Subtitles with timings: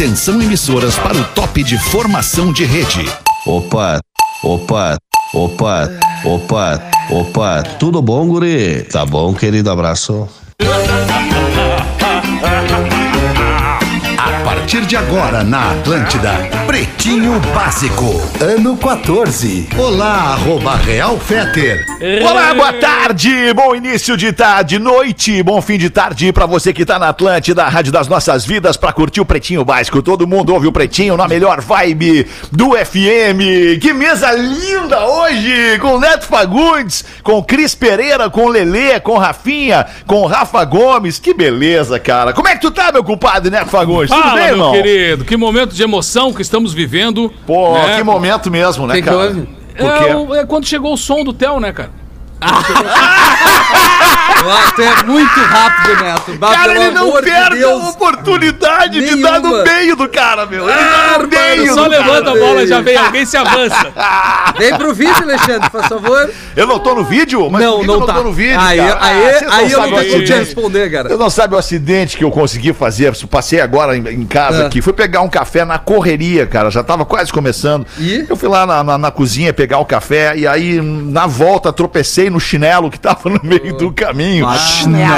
[0.00, 3.04] Atenção emissoras para o top de formação de rede.
[3.46, 4.00] Opa,
[4.42, 4.96] opa,
[5.34, 5.90] opa,
[6.24, 8.82] opa, opa, tudo bom, guri?
[8.84, 10.26] Tá bom, querido, abraço.
[14.60, 16.32] A partir de agora na Atlântida,
[16.66, 19.66] Pretinho Básico, ano 14.
[19.78, 21.86] Olá, arroba Real Feter.
[22.22, 26.84] Olá, boa tarde, bom início de tarde, noite, bom fim de tarde pra você que
[26.84, 30.02] tá na Atlântida, a Rádio das Nossas Vidas, pra curtir o Pretinho Básico.
[30.02, 33.80] Todo mundo ouve o Pretinho na melhor vibe do FM.
[33.80, 40.26] Que mesa linda hoje, com Neto Fagundes, com Cris Pereira, com Lelê, com Rafinha, com
[40.26, 41.18] Rafa Gomes.
[41.18, 42.34] Que beleza, cara.
[42.34, 44.10] Como é que tu tá, meu compadre Neto Fagundes?
[44.10, 44.72] Tudo Fala, irmão?
[44.72, 47.32] querido, que momento de emoção que estamos vivendo.
[47.46, 47.96] Pô, né?
[47.96, 49.16] que momento mesmo, né, cara?
[49.16, 49.48] houve?
[49.76, 50.36] Por quê?
[50.36, 51.90] É, é quando chegou o som do Theo, né, cara?
[54.74, 56.32] Tu é muito rápido, Neto.
[56.38, 59.30] Bah, Cara, ele não amor de perde a oportunidade de Nenhuma.
[59.32, 60.68] dar no meio do cara, meu.
[60.68, 62.30] Ele dá no meio Só do levanta cara.
[62.30, 63.92] a bola, já vem alguém se avança.
[64.58, 66.30] Vem pro vídeo, Alexandre, por favor.
[66.56, 67.48] Eu não tô no vídeo?
[67.50, 68.14] Mas não, não eu não tá.
[68.14, 68.98] tô no vídeo, aí, cara?
[69.00, 70.32] aí, Ah, aí eu não sabem tô o conseguindo acidente.
[70.44, 71.08] responder, cara.
[71.08, 73.12] Eu não sabe o acidente que eu consegui fazer.
[73.30, 74.66] Passei agora em, em casa Ah.
[74.66, 74.82] aqui.
[74.82, 76.70] Fui pegar um café na correria, cara.
[76.70, 77.86] Já tava quase começando.
[77.98, 78.26] E?
[78.28, 80.36] Eu fui lá na, na- na cozinha pegar o café.
[80.36, 84.46] E aí, na volta, tropecei no chinelo que tava no meio do caminho.
[84.48, 84.56] Ah,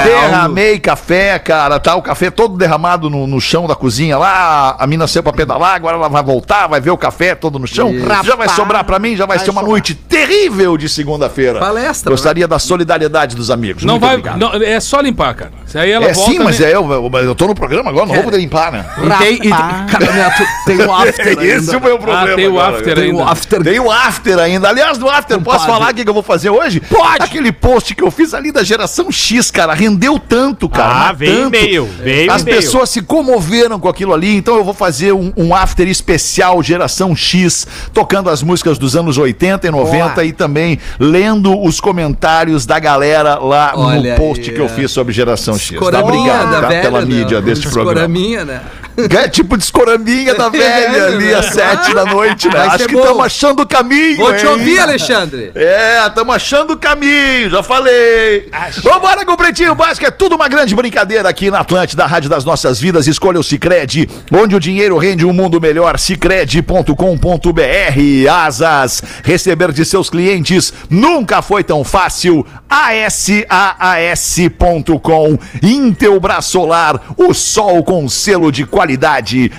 [0.03, 1.79] Derramei café, cara.
[1.79, 4.75] Tá o café todo derramado no, no chão da cozinha lá.
[4.77, 5.75] A mina saiu pra pedalar.
[5.75, 7.93] Agora ela vai voltar, vai ver o café todo no chão.
[7.93, 8.05] Isso.
[8.23, 9.15] Já vai sobrar pra mim.
[9.15, 11.59] Já vai ser uma noite terrível de segunda-feira.
[11.59, 13.83] Palestra, Gostaria da solidariedade dos amigos.
[13.83, 14.37] Não Muito vai.
[14.37, 15.51] não, é só limpar, cara.
[15.73, 16.31] Se aí ela É volta.
[16.31, 16.67] sim, mas né?
[16.67, 16.87] é eu,
[17.23, 18.85] eu, tô no programa agora, não vou poder limpar, né?
[18.95, 21.79] E tem, e tem, cara, Neto, tem o after Esse é o ainda.
[21.79, 22.31] meu problema.
[22.31, 23.17] Ah, tem o after Tem ainda.
[23.17, 23.63] o after.
[23.63, 24.69] Tem o after ainda.
[24.69, 26.79] Aliás, do after, posso falar o que que eu vou fazer hoje?
[26.79, 27.23] Pode!
[27.23, 31.09] Aquele post que eu fiz ali da geração X, cara, rendeu tanto, cara.
[31.09, 35.11] Ah, veio e-mail, veio As pessoas se comoveram com aquilo ali, então eu vou fazer
[35.11, 40.33] um, um after especial geração X, tocando as músicas dos anos 80 e 90 e
[40.33, 44.69] também lendo os comentários da galera lá Olha no post aí, que eu é.
[44.69, 45.62] fiz sobre geração X.
[45.71, 46.67] Escoraminha Obrigado da tá?
[46.67, 47.05] velha, pela né?
[47.05, 47.91] mídia deste programa.
[47.91, 48.61] Escoraminha, né?
[48.97, 51.33] É tipo de escorambinha da velha É, ali né?
[51.35, 52.53] às sete da noite, né?
[52.53, 54.17] Vai Acho que estamos achando o caminho.
[54.17, 54.51] Vou te hein?
[54.51, 55.51] ouvir, Alexandre.
[55.63, 58.49] É, estamos achando o caminho, já falei.
[58.83, 62.43] Vambora com o Pretinho Básico, é tudo uma grande brincadeira aqui na Atlântida, Rádio das
[62.45, 63.07] Nossas Vidas.
[63.07, 65.97] Escolha o Cicred, onde o dinheiro rende um mundo melhor.
[65.97, 66.93] Cicred.com.br.
[68.31, 72.45] Asas, receber de seus clientes nunca foi tão fácil.
[74.03, 75.37] ASAAS.com.
[75.61, 78.82] Intelbras Solar, o sol com selo de qualidade.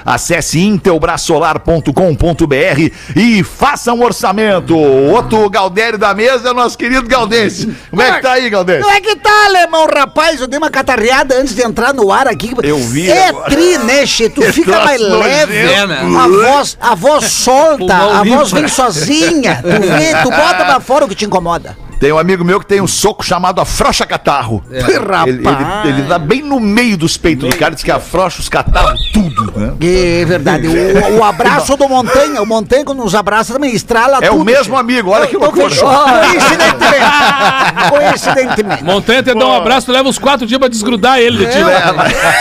[0.04, 4.76] Acesse intelbrasolar.com.br e faça um orçamento.
[4.76, 7.74] Outro Galdério da mesa é o nosso querido Galdense.
[7.90, 8.82] Como é que tá aí, Galdense?
[8.82, 10.40] Como é que tá, alemão, rapaz?
[10.40, 12.52] Eu dei uma catarreada antes de entrar no ar aqui.
[12.62, 13.50] Eu vi É agora.
[13.50, 14.04] tri, né?
[14.04, 15.62] Tu Que fica mais leve.
[15.62, 15.86] nojento.
[15.88, 16.00] né?
[16.18, 19.60] A voz, a voz solta, a voz vem sozinha.
[19.62, 21.76] Tu vê, tu bota pra fora o que te incomoda.
[22.00, 24.62] Tem um amigo meu que tem um soco chamado afrocha catarro.
[24.70, 25.26] Rapaz.
[25.28, 28.48] Ele, ele, ele dá bem no meio dos peitos do cara, diz que afrocha os
[28.48, 29.72] catarros tudo, né?
[29.80, 30.66] É verdade.
[30.66, 34.40] O, o abraço do Montanha, o Montanha quando nos abraça também estrala É tudo.
[34.42, 35.64] o mesmo amigo, olha que loucura.
[35.68, 37.04] Coincidentemente.
[37.90, 38.84] Coincidentemente.
[38.84, 41.58] Montanha te dá um abraço, tu leva uns quatro dias pra desgrudar ele de ti.
[41.58, 41.74] né?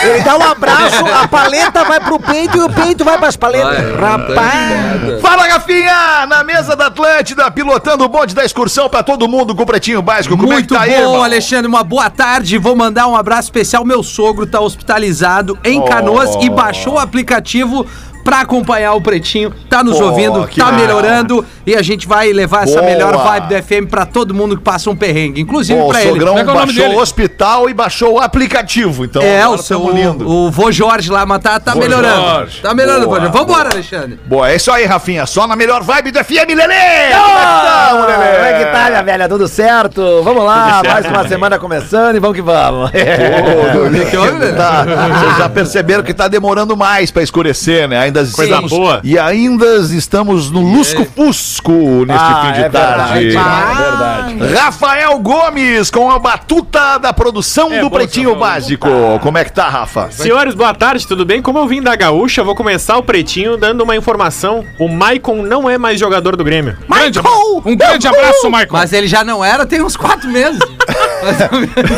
[0.04, 3.74] Ele dá um abraço, a paleta vai pro peito e o peito vai pras paletas.
[3.96, 5.22] Vai, Rapaz.
[5.22, 6.26] Fala, Rafinha!
[6.28, 10.02] Na mesa da Atlântida, pilotando o bonde da excursão pra todo mundo com o Pretinho
[10.02, 10.36] Básico.
[10.38, 11.24] Como Muito é tá bom, aí, irmão?
[11.24, 11.68] Alexandre.
[11.68, 12.58] Uma boa tarde.
[12.58, 13.84] Vou mandar um abraço especial.
[13.84, 16.44] Meu sogro tá hospitalizado em Canoas Oh.
[16.44, 17.86] e baixou o aplicativo
[18.24, 19.54] pra acompanhar o Pretinho.
[19.70, 22.84] Tá nos Pô, ouvindo, que tá melhorando e a gente vai levar essa Boa.
[22.86, 26.02] melhor vibe do FM pra todo mundo que passa um perrengue, inclusive Pô, o pra
[26.02, 26.10] ele.
[26.12, 29.22] sogrão Como é que é o baixou o hospital e baixou o aplicativo, então.
[29.22, 30.28] É, o seu lindo.
[30.30, 32.22] o vô Jorge lá, mas tá, tá Vô melhorando.
[32.22, 32.62] Jorge.
[32.62, 33.38] Tá melhorando, Boa, vô Jorge.
[33.38, 34.20] Vambora, Alexandre.
[34.26, 35.26] Boa, é isso aí, Rafinha.
[35.26, 37.14] Só na melhor vibe do FM, Lelê!
[37.14, 38.34] Como é que tamo, Lelê?
[38.34, 39.30] Como é que tá, minha velha?
[39.30, 40.22] Tudo certo?
[40.24, 42.90] Vamos lá, mais uma semana começando e vamos que vamos.
[42.90, 42.92] Ô,
[44.10, 44.54] que Lelê?
[44.54, 47.98] tá, Vocês já perceberam que tá demorando mais pra escurecer, né?
[48.00, 49.00] Ainda Coisa estamos, boa.
[49.04, 51.72] E ainda estamos no lusco-fusco
[52.06, 53.24] neste Ah, fim de é tarde.
[53.26, 54.54] verdade, é verdade.
[54.56, 58.36] Rafael Gomes com a batuta da produção É do bom, Pretinho.
[58.36, 58.88] Básico.
[59.22, 60.10] Como é que tá, Rafa?
[60.12, 61.42] Senhores, boa tarde, tudo bem?
[61.42, 64.64] Como eu vim da Gaúcha, vou começar o Pretinho dando uma informação.
[64.80, 66.78] O Maicon não é mais jogador do Grêmio.
[66.90, 67.32] Grande abra-
[67.66, 68.68] um grande abraço, Michael.
[68.72, 70.60] Mas ele já não era tem uns quatro meses.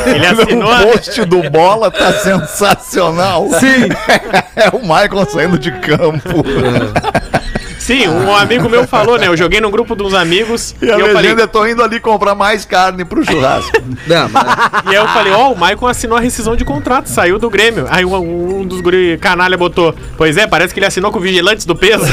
[0.07, 0.80] Ele assinou O a...
[0.83, 3.48] post do Bola tá sensacional.
[3.60, 3.89] Sim.
[4.56, 6.44] É o Michael saindo de campo.
[7.77, 9.27] Sim, um amigo meu falou, né?
[9.27, 12.00] Eu joguei num grupo de uns amigos E a eu falei, é tô indo ali
[12.00, 13.72] comprar mais carne pro churrasco.
[14.07, 14.45] Não, mas-
[14.86, 17.86] E aí eu falei, ó, o Maicon assinou a rescisão de contrato, saiu do Grêmio.
[17.89, 21.22] Aí um, um dos guri canalha botou, pois é, parece que ele assinou com o
[21.22, 22.06] Vigilantes do Peso.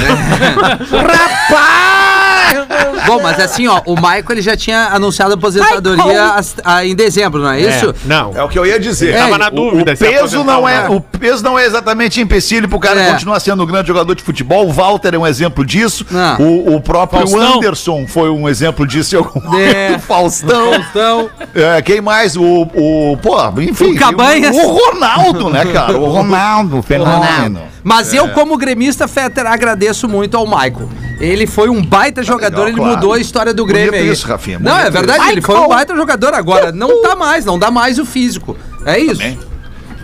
[3.06, 6.94] Bom, mas assim, ó, o Michael ele já tinha anunciado a aposentadoria as- ah, em
[6.94, 7.90] dezembro, não é isso?
[7.90, 8.32] É, não.
[8.34, 9.16] É o que eu ia dizer.
[9.16, 12.68] Tava na O- dúvida O, se peso não é, o peso não é exatamente empecilho
[12.68, 13.10] pro cara É.
[13.12, 14.66] continuar sendo um grande jogador de futebol.
[14.68, 16.06] O Walter é um exemplo disso.
[16.10, 16.36] Não.
[16.40, 17.56] O, o próprio Faustão.
[17.56, 19.16] Anderson foi um exemplo disso.
[19.16, 19.98] algum É.
[20.06, 20.74] Faustão.
[20.74, 22.36] Então, É, quem mais?
[22.36, 23.92] O, o pô, enfim.
[23.92, 24.54] O Cabanhas.
[24.56, 25.96] O, o Ronaldo, né, cara?
[25.98, 27.60] O Ronaldo, fenômeno.
[27.84, 30.88] Mas eu, como gremista, Fetter, agradeço muito ao Michael.
[31.20, 32.91] Ele foi um baita jogador, legal, ele claro.
[32.94, 34.12] Mudou a história do Grêmio Bonito aí.
[34.12, 35.30] isso, Rafinha, Não, é bonito verdade, isso.
[35.32, 36.72] ele foi um baita jogador agora.
[36.72, 38.56] Não tá mais, não dá mais o físico.
[38.86, 39.20] É isso.
[39.20, 39.38] Também.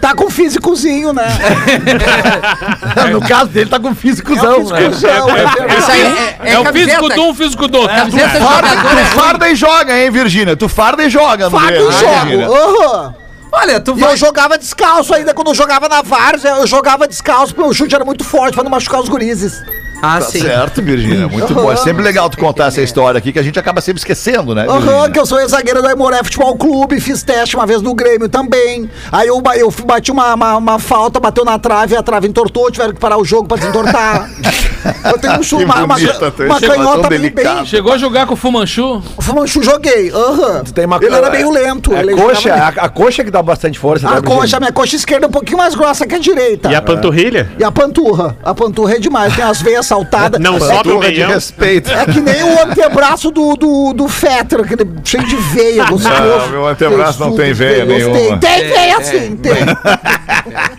[0.01, 1.27] Tá com físicozinho, né?
[3.13, 4.91] No caso dele, tá com físicozão, né?
[4.91, 5.79] Físicozão, é verdade.
[5.79, 6.03] Isso aí
[6.45, 6.91] É, o camiseta.
[6.99, 7.97] físico de um, físico do outro.
[7.97, 9.05] Camiseta de Farda, jogador tu é ruim.
[9.15, 10.57] farda e joga, hein, Virgínia?
[10.57, 12.15] Tu farda e joga, no Fago Grêmio, e né, jogo.
[12.27, 12.47] Virgínia?
[12.49, 13.15] Aham.
[13.51, 17.55] Olha, tu E eu jogava descalço ainda, quando eu jogava na Várzea, eu jogava descalço,
[17.55, 19.63] porque o chute era muito forte pra não machucar os gurizes.
[20.03, 20.41] Ah, Tá sim.
[20.41, 21.27] certo, Virgínia.
[21.29, 21.73] Muito bom.
[21.73, 24.65] É sempre legal tu contar essa história aqui, que a gente acaba sempre esquecendo, né?
[24.69, 25.11] Aham, Virgínia?
[25.11, 28.89] que eu sou ex-zagueiro do Aimoré Futebol Clube, fiz teste uma vez no Grêmio também.
[29.11, 32.93] Aí eu, eu bati uma, uma, uma falta, bateu na trave, a trave entortou, tiveram
[32.95, 34.31] que parar o jogo pra desentortar.
[35.05, 37.67] eu tenho um chu- Que uma, uma, bonita uma canhota bem, bem.
[37.67, 39.03] Chegou a jogar com o Fumanchu?
[39.19, 40.63] Fumanchu joguei, aham.
[40.75, 41.93] Tem uma Ele era meio lento.
[41.93, 44.09] É coxa, jogava- a, a coxa que dá bastante força.
[44.09, 46.71] A né, coxa, a minha coxa esquerda é um pouquinho mais grossa que a direita.
[46.71, 47.51] E a panturrilha?
[47.59, 48.37] E a panturra.
[48.45, 50.41] A panturra é demais, tem as veias saltadas.
[50.41, 51.31] Não é, sobe o de meião.
[51.31, 51.91] respeito.
[51.91, 55.87] é que nem o antebraço do, do, do Fetter, aquele cheio de veia.
[55.99, 58.17] Não, meu antebraço não tem veia nenhuma.
[58.17, 59.55] Tem, tem veia sim, tem.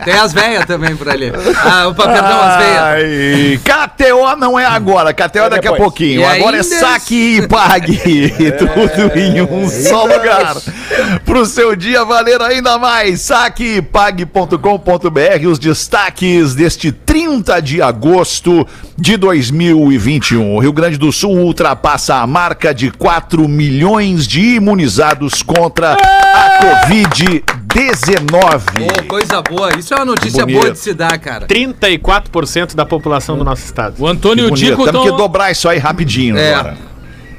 [0.04, 1.32] Tem as veias também por ali.
[1.64, 3.62] Ah, opa, perdão, as veias.
[3.62, 6.22] KTO não é agora, KTO é daqui a pouquinho.
[6.22, 8.00] E agora é saque e pague.
[8.58, 10.56] Tudo em um só lugar.
[11.26, 13.22] Pro seu dia valer ainda mais.
[13.22, 15.48] Saquepague.com.br.
[15.48, 18.66] Os destaques deste 30 de agosto
[19.00, 20.56] de 2021.
[20.56, 26.84] O Rio Grande do Sul ultrapassa a marca de 4 milhões de imunizados contra a
[26.84, 28.62] Covid-19.
[29.00, 29.78] Ô, coisa boa.
[29.78, 30.62] Isso é uma notícia Bonito.
[30.62, 31.48] boa de se dar, cara.
[31.48, 33.96] 34% da população do nosso estado.
[34.00, 35.18] O Antônio e o Temos que estão...
[35.18, 36.54] dobrar isso aí rapidinho É.
[36.54, 36.78] agora.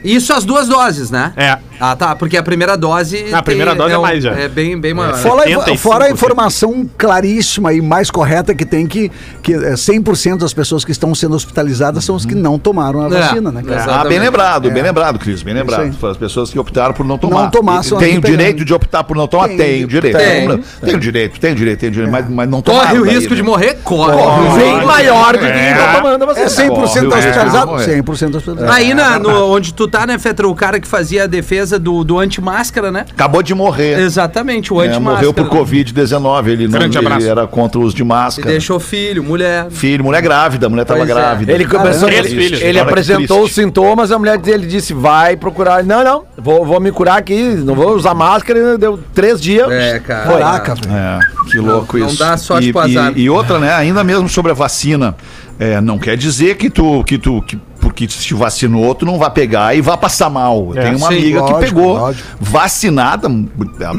[0.03, 1.33] Isso as duas doses, né?
[1.37, 1.59] É.
[1.81, 2.15] Ah, tá.
[2.15, 3.33] Porque a primeira dose.
[3.33, 4.33] A primeira dose é um- mais já.
[4.33, 5.17] É bem, bem maior.
[5.17, 5.79] Fora, 75%.
[5.79, 9.11] fora a informação claríssima e mais correta que tem que,
[9.43, 13.07] que é, 100% das pessoas que estão sendo hospitalizadas são os que não tomaram a
[13.07, 13.09] É.
[13.21, 13.63] vacina, né?
[13.63, 13.81] cara?
[13.81, 13.95] É.
[13.95, 15.91] Ah, bem lembrado, bem lembrado, Cris, bem lembrado.
[16.11, 17.43] as pessoas que optaram por não tomar.
[17.45, 19.49] Não tomar, são tem as o direito de optar por não tomar?
[19.49, 19.57] Tem.
[19.57, 20.17] Tem, o direito.
[20.19, 20.49] Tem.
[20.49, 20.63] Tem.
[20.83, 22.89] Tem o direito, tem o direito, tem o direito, mas, mas não tomar.
[22.89, 23.79] Corre o risco de morrer?
[23.83, 24.13] Corre.
[24.59, 25.75] Bem maior do que quem É.
[25.75, 26.47] tá tomando a vacina.
[26.47, 27.67] É 100% Corre o risco de hospitalizado?
[27.71, 27.85] morrer.
[28.03, 28.73] 100% hospitalizado.
[28.73, 32.03] Aí na, no, onde tu tá, né, Fetra, o cara que fazia a defesa do,
[32.05, 33.05] do anti-máscara, né?
[33.11, 33.99] Acabou de morrer.
[34.01, 35.17] Exatamente, o É, anti-máscara.
[35.29, 36.49] morreu por Covid-19.
[36.49, 37.29] Ele, não, Grande ele abraço.
[37.29, 38.49] era contra o uso de E máscara.
[38.51, 39.67] deixou filho, mulher.
[39.71, 41.15] Filho, mulher grávida, a mulher tava Pois é.
[41.15, 41.53] grávida.
[41.53, 42.61] Ele começou, Três ele, filhos.
[42.61, 43.61] ele Olha que apresentou os triste.
[43.63, 45.85] sintomas, a mulher dele disse: vai procurar.
[45.85, 48.77] Não, não, vou, vou me curar aqui, não vou usar máscara.
[48.79, 49.71] Deu três dias.
[49.71, 50.29] É, cara.
[50.31, 50.95] Caraca, velho.
[50.95, 51.19] É,
[51.51, 52.19] que louco não isso.
[52.19, 53.13] dá sorte e, pro azar.
[53.17, 53.73] E, e outra, né?
[53.75, 55.15] Ainda mesmo sobre a vacina.
[55.59, 59.31] É, não quer dizer que tu, que tu, que, porque se vacinou, tu não vai
[59.31, 60.73] pegar e vai passar mal.
[60.77, 62.29] É, Tem uma sim, amiga lógico, que pegou lógico.
[62.41, 63.29] vacinada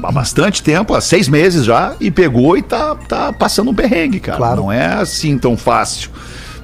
[0.04, 4.20] há bastante tempo, há seis meses já, e pegou e tá, tá passando um perrengue,
[4.20, 4.38] cara.
[4.38, 4.62] Claro.
[4.62, 6.10] Não é assim tão fácil.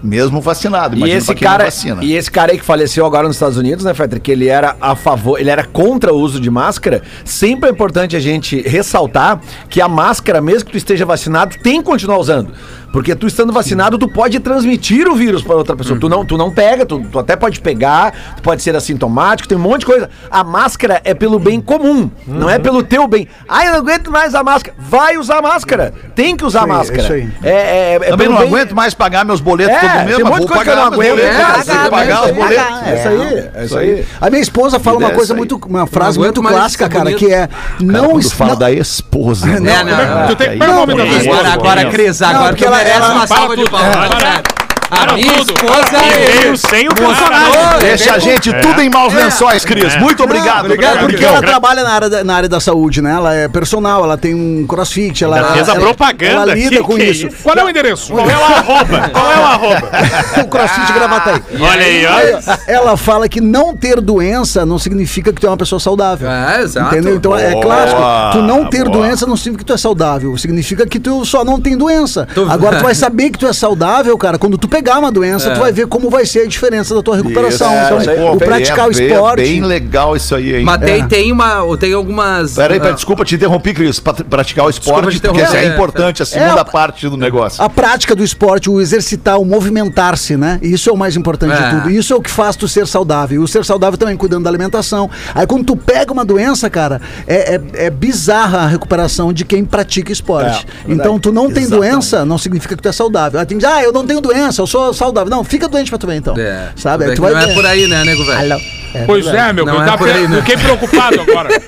[0.04, 0.96] Mesmo vacinado.
[0.96, 2.04] E Imagina esse, quem não cara, vacina.
[2.04, 4.22] e esse cara aí que faleceu agora nos Estados Unidos, né, Fetter?
[4.22, 7.02] Que ele era a favor, ele era contra o uso de máscara.
[7.26, 11.80] Sempre é importante a gente ressaltar que a máscara, mesmo que tu esteja vacinado, tem
[11.82, 12.52] que continuar usando.
[12.92, 16.00] Porque tu estando vacinado, tu pode transmitir o vírus para outra pessoa.
[16.00, 19.58] Tu, não, tu não pega, tu, tu até pode pegar, tu pode ser assintomático, tem
[19.58, 20.10] um monte de coisa.
[20.32, 23.28] A máscara é pelo bem comum, não é pelo teu bem.
[23.48, 24.76] Ah, eu não aguento mais a máscara.
[24.80, 25.94] Vai usar máscara.
[26.16, 27.02] Tem que usar Isso aí, máscara.
[27.04, 27.30] isso aí.
[27.44, 30.06] É, é, é Também pelo não bem- aguento mais pagar meus boletos É, todo tem
[30.06, 31.10] mês, um mas monte de vou coisa que eu não aguento.
[31.10, 31.68] boletos.
[31.70, 32.88] É, tem pagar os é, boletos.
[32.88, 34.06] É isso aí, é isso aí.
[34.22, 35.38] A minha esposa fala uma é coisa aí.
[35.38, 37.48] muito, uma frase Não muito clássica, cara, que é
[37.80, 39.46] não fala não- da esposa.
[39.58, 39.84] Não, né?
[39.84, 41.40] não, Tu tem que Aí, pegar o nome da não, tua não, esposa.
[41.40, 44.67] Agora, agora, Cris, agora merece uma salva de palmas.
[44.90, 45.12] Para.
[45.12, 45.54] A minha tudo.
[45.54, 47.48] esposa E veio sem o personagem.
[47.48, 47.80] mostrou.
[47.80, 49.96] Deixa a gente tudo em maus lençóis, Cris.
[49.98, 50.66] Muito obrigado.
[50.66, 53.12] Obrigado, porque ela trabalha na área, da, na área da saúde, né?
[53.14, 56.82] Ela é personal, ela tem um crossfit, ela, Ainda fez a ela- propaganda Ela lida
[56.84, 57.28] com que isso.
[57.28, 57.38] isso?
[57.44, 58.12] Qual é o endereço?
[58.14, 59.10] Qual é o arroba?
[59.10, 59.92] Qual é o arroba?
[60.44, 61.42] o crossfit Gravataí.
[61.60, 62.60] Olha aí, Aí, olha.
[62.68, 66.30] ela fala que não ter doença não significa que tu é uma pessoa saudável.
[66.30, 66.94] É, exato.
[66.96, 67.16] Entendeu?
[67.16, 68.02] Então é Boa, clássico.
[68.34, 68.98] Tu não ter boa.
[68.98, 70.38] doença não significa que tu é saudável.
[70.38, 72.28] Significa que tu só não tem doença.
[72.50, 75.60] Agora tu vai saber que tu é saudável, cara, quando tu pegar uma doença, tu
[75.60, 77.68] vai ver como vai ser a diferença da tua recuperação.
[77.74, 79.42] Isso, Então, isso aí, o pô, praticar o é bem- esporte.
[79.42, 80.64] É bem legal isso aí, hein?
[80.66, 81.78] Mas tem, tem uma.
[81.78, 82.54] Tem algumas.
[82.54, 84.00] Peraí, peraí, ah, desculpa te interromper, Cris.
[84.00, 87.64] Pra praticar o esporte, te porque é É, importante, a segunda parte do negócio.
[87.64, 90.60] A prática do esporte, o exercitar, o movimentar-se, né?
[90.62, 91.70] Isso é o mais importante É.
[91.70, 91.90] de tudo.
[91.90, 93.42] Isso é o que faz tu ser saudável.
[93.42, 95.10] E o ser saudável também cuidando da alimentação.
[95.34, 99.66] Aí quando tu pega uma doença, cara, é, é, é bizarra a recuperação de quem
[99.66, 100.66] pratica esporte.
[100.88, 103.40] É, então tu não tem doença, não significa que tu é saudável.
[103.40, 105.30] Aí tem que dizer, ah, eu não tenho doença, eu sou saudável.
[105.30, 106.36] Não, fica doente pra tu ver então.
[106.38, 106.70] É.
[106.76, 107.14] Sabe?
[107.16, 107.54] Tu vai não é ver.
[107.56, 108.54] por aí, né, nego velho?
[108.54, 108.62] Alô.
[108.94, 109.50] É Pois verdade.
[109.50, 110.38] é, meu, Não eu é por aí, né?
[110.38, 111.50] fiquei preocupado agora.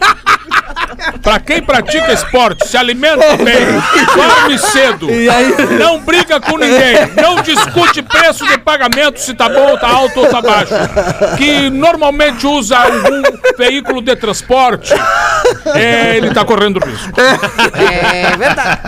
[1.21, 3.65] Pra quem pratica esporte, se alimenta bem,
[4.15, 5.07] dorme cedo,
[5.79, 10.27] não briga com ninguém, não discute preço de pagamento se tá bom, tá alto ou
[10.27, 10.73] tá baixo,
[11.37, 13.21] que normalmente usa algum
[13.57, 14.93] veículo de transporte,
[15.75, 17.11] é, ele tá correndo risco.
[17.21, 18.79] É verdade.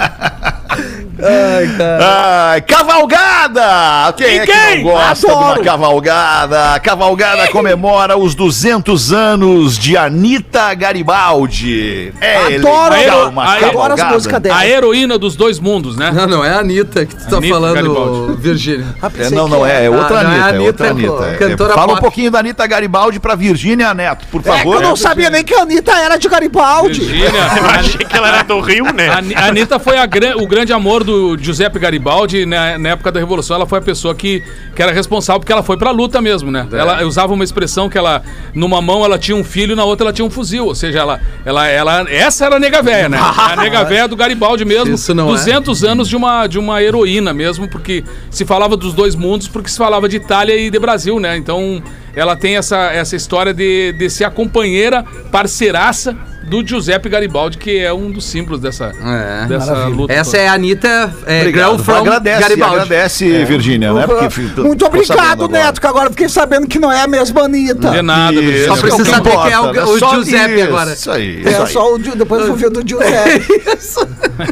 [1.23, 4.13] Ai, cavalgada!
[4.17, 5.45] Quem é que não gosta de Adoro!
[5.59, 6.73] uma cavalgada?
[6.73, 12.13] A cavalgada comemora os 200 anos de Anitta Garibaldi.
[12.19, 12.93] É Adoro!
[12.95, 14.13] legal uma Adoro as cavalgada.
[14.13, 14.57] músicas dela.
[14.57, 16.11] A heroína dos dois mundos, né?
[16.11, 18.41] Não, não é a Anitta que tu tá Anitta falando, Garibaldi.
[18.41, 18.85] Virgínia.
[19.01, 21.25] Ah, É, não, não é, é outra Ah, não é Anitta, é outra Anitta, Anitta.
[21.45, 22.01] É, cantora Fala um pop.
[22.01, 24.75] pouquinho da Anitta Garibaldi pra Virgínia Neto, por É que favor.
[24.75, 26.99] eu não sabia nem que a Anitta era de Garibaldi.
[27.01, 29.09] Virgínia, Eu achei que ela era do Rio, né?
[29.09, 32.89] A Ani- a Anitta foi a gran- o grande amor do Giuseppe Garibaldi na, na
[32.89, 33.55] época da Revolução.
[33.55, 34.43] Ela foi a pessoa que,
[34.75, 36.67] que era responsável porque ela foi pra luta mesmo, né?
[36.71, 38.21] Ela usava uma expressão que ela,
[38.53, 40.65] numa mão ela tinha um filho, na outra ela tinha um fuzil.
[40.65, 43.17] Ou seja, ela, ela, ela essa era a nega véia, né?
[43.41, 44.95] A nega véia do Garibaldi mesmo.
[44.95, 45.31] Isso não é.
[45.31, 49.69] 200 anos de uma, de uma heroína mesmo, porque se falava dos dois mundos, porque
[49.69, 51.35] se falava de Itália e de Brasil, né?
[51.37, 51.81] Então
[52.15, 57.79] ela tem essa, essa história de, de ser a companheira, parceiraça do Giuseppe Garibaldi, que
[57.79, 59.45] é um dos símbolos dessa, É.
[59.47, 60.11] dessa luta.
[60.13, 61.43] Essa é a Anitta é.
[61.45, 62.75] Girl from agradece, Garibaldi.
[62.75, 64.05] agradece, Virgínia, né?
[64.07, 65.47] Porque Muito obrigado.
[65.47, 67.89] Neto, que agora eu fiquei sabendo que não é a mesma Anitta.
[67.91, 68.67] De nada, Isso, Virgínia.
[68.67, 69.83] Só precisa é saber importa, quem é o- né?
[69.83, 70.93] o Giuseppe isso, agora.
[70.93, 71.41] Isso aí.
[71.45, 71.67] É isso aí.
[71.73, 73.61] só o depois eu vou ver o do Giuseppe.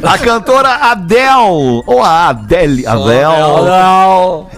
[0.04, 3.24] A cantora Adele, ou a Adele, Adele,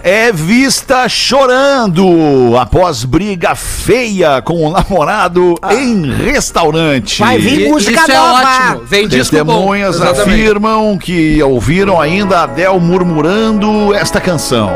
[0.02, 7.21] é vista chorando após briga feia com o namorado em restaurante.
[7.22, 8.42] Vai vir música Isso é nova.
[8.42, 8.82] ótimo.
[8.84, 9.08] Vem.
[9.08, 14.70] Testemunhas afirmam que ouviram ainda a Adele murmurando esta canção.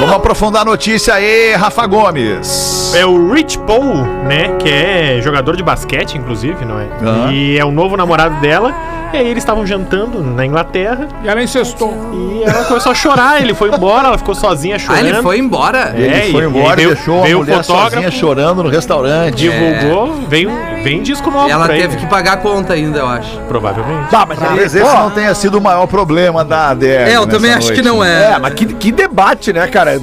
[0.00, 2.92] Vamos aprofundar a notícia aí, Rafa Gomes.
[2.94, 4.48] É o Rich Paul, né?
[4.58, 6.88] Que é jogador de basquete, inclusive, não é?
[7.00, 7.32] Aham.
[7.32, 8.74] E é o novo namorado dela.
[9.12, 11.06] E aí eles estavam jantando na Inglaterra.
[11.22, 11.92] E ela incestou.
[12.14, 13.40] E ela começou a chorar.
[13.42, 15.06] Ele foi embora, ela ficou sozinha Ah, chorando.
[15.06, 15.92] ele foi embora?
[15.94, 19.34] É, Ele foi e- embora e veio- deixou veio a mulher sozinha chorando no restaurante.
[19.36, 20.48] Divulgou, vem,
[20.82, 21.96] vem disco novo Ela pra teve ele.
[21.96, 23.38] que pagar a conta ainda, eu acho.
[23.48, 24.08] Provavelmente.
[24.10, 27.10] Tá, mas Talvez esse não tenha sido o maior problema da Adele.
[27.12, 28.32] É, eu também acho noite, que não é.
[28.32, 30.00] É, mas que, que debate, né, cara?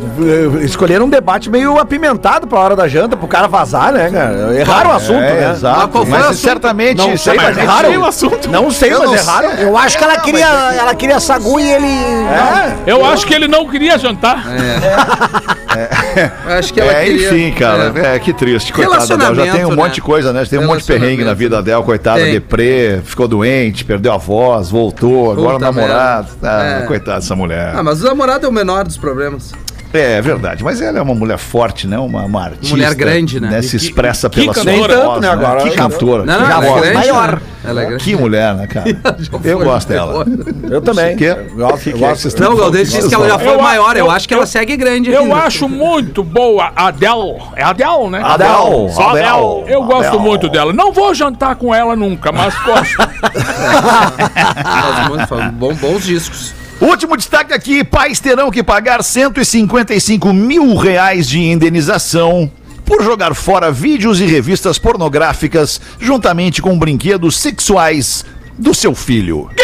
[0.61, 4.55] Escolheram um debate meio apimentado pra hora da janta, pro cara vazar, né, cara?
[4.55, 5.51] Erraram o assunto, É, né?
[5.51, 5.79] Exato.
[5.79, 6.37] Mas qual foi o Mas assunto?
[6.41, 6.97] certamente.
[6.97, 7.89] Não sei, mas erraram.
[8.01, 8.49] o assunto.
[8.49, 9.49] Não sei, Eu mas erraram.
[9.53, 11.85] Eu acho que ela queria, ela queria sagu e ele.
[11.87, 12.75] É.
[12.91, 14.43] Eu acho que ele não queria jantar.
[16.47, 17.27] Eu acho que ela É, queria...
[17.29, 18.19] enfim, cara, é.
[18.19, 18.73] que triste.
[18.73, 19.45] Coitada da Adele.
[19.45, 20.05] Já tem um Relacionamento, monte de né?
[20.05, 20.45] coisa, né?
[20.45, 22.33] Tem um monte de perrengue na vida da Adele, coitada, Tem.
[22.33, 26.27] deprê, ficou doente, perdeu a voz, voltou, agora o Puta namorado.
[26.41, 26.57] merda.
[26.59, 26.85] Ah, É.
[26.87, 27.73] Coitada dessa mulher.
[27.75, 29.53] Ah, mas o namorado é o menor dos problemas.
[29.91, 31.97] É, é verdade, mas ela é uma mulher forte, né?
[31.97, 32.75] Uma, uma artista.
[32.75, 33.59] Mulher grande, né?
[33.63, 34.95] Se E que- expressa que pela sua cantora.
[34.95, 35.63] voz, Nem tanto, né, agora.
[35.63, 36.25] Que cantora.
[36.25, 36.93] Não, não, que ela é grande.
[36.93, 37.31] maior.
[37.33, 37.39] né?
[37.65, 38.03] Ela é grande.
[38.03, 38.87] Que mulher, né, cara?
[39.43, 40.25] Eu foi, gosto dela.
[40.69, 41.17] Eu também.
[41.17, 41.25] Que?
[41.25, 42.39] Eu gosto, Que eu que é gosto.
[42.39, 43.97] Não, o Galdês disse que ela já foi Eu a- maior.
[43.97, 45.35] Eu, eu- acho que ela segue grande Eu ainda.
[45.37, 47.37] acho muito boa a Adele.
[47.55, 48.21] É a Adele, né?
[48.23, 49.25] Adele, Só Adele.
[49.25, 49.73] Adele.
[49.73, 50.23] Eu gosto Adele.
[50.23, 50.71] muito dela.
[50.71, 52.95] Não vou jantar com ela nunca, mas gosto.
[55.79, 56.53] Bons discos.
[56.81, 62.49] Último destaque aqui: pais terão que pagar 155 mil reais de indenização
[62.85, 68.25] por jogar fora vídeos e revistas pornográficas juntamente com brinquedos sexuais
[68.57, 69.49] do seu filho.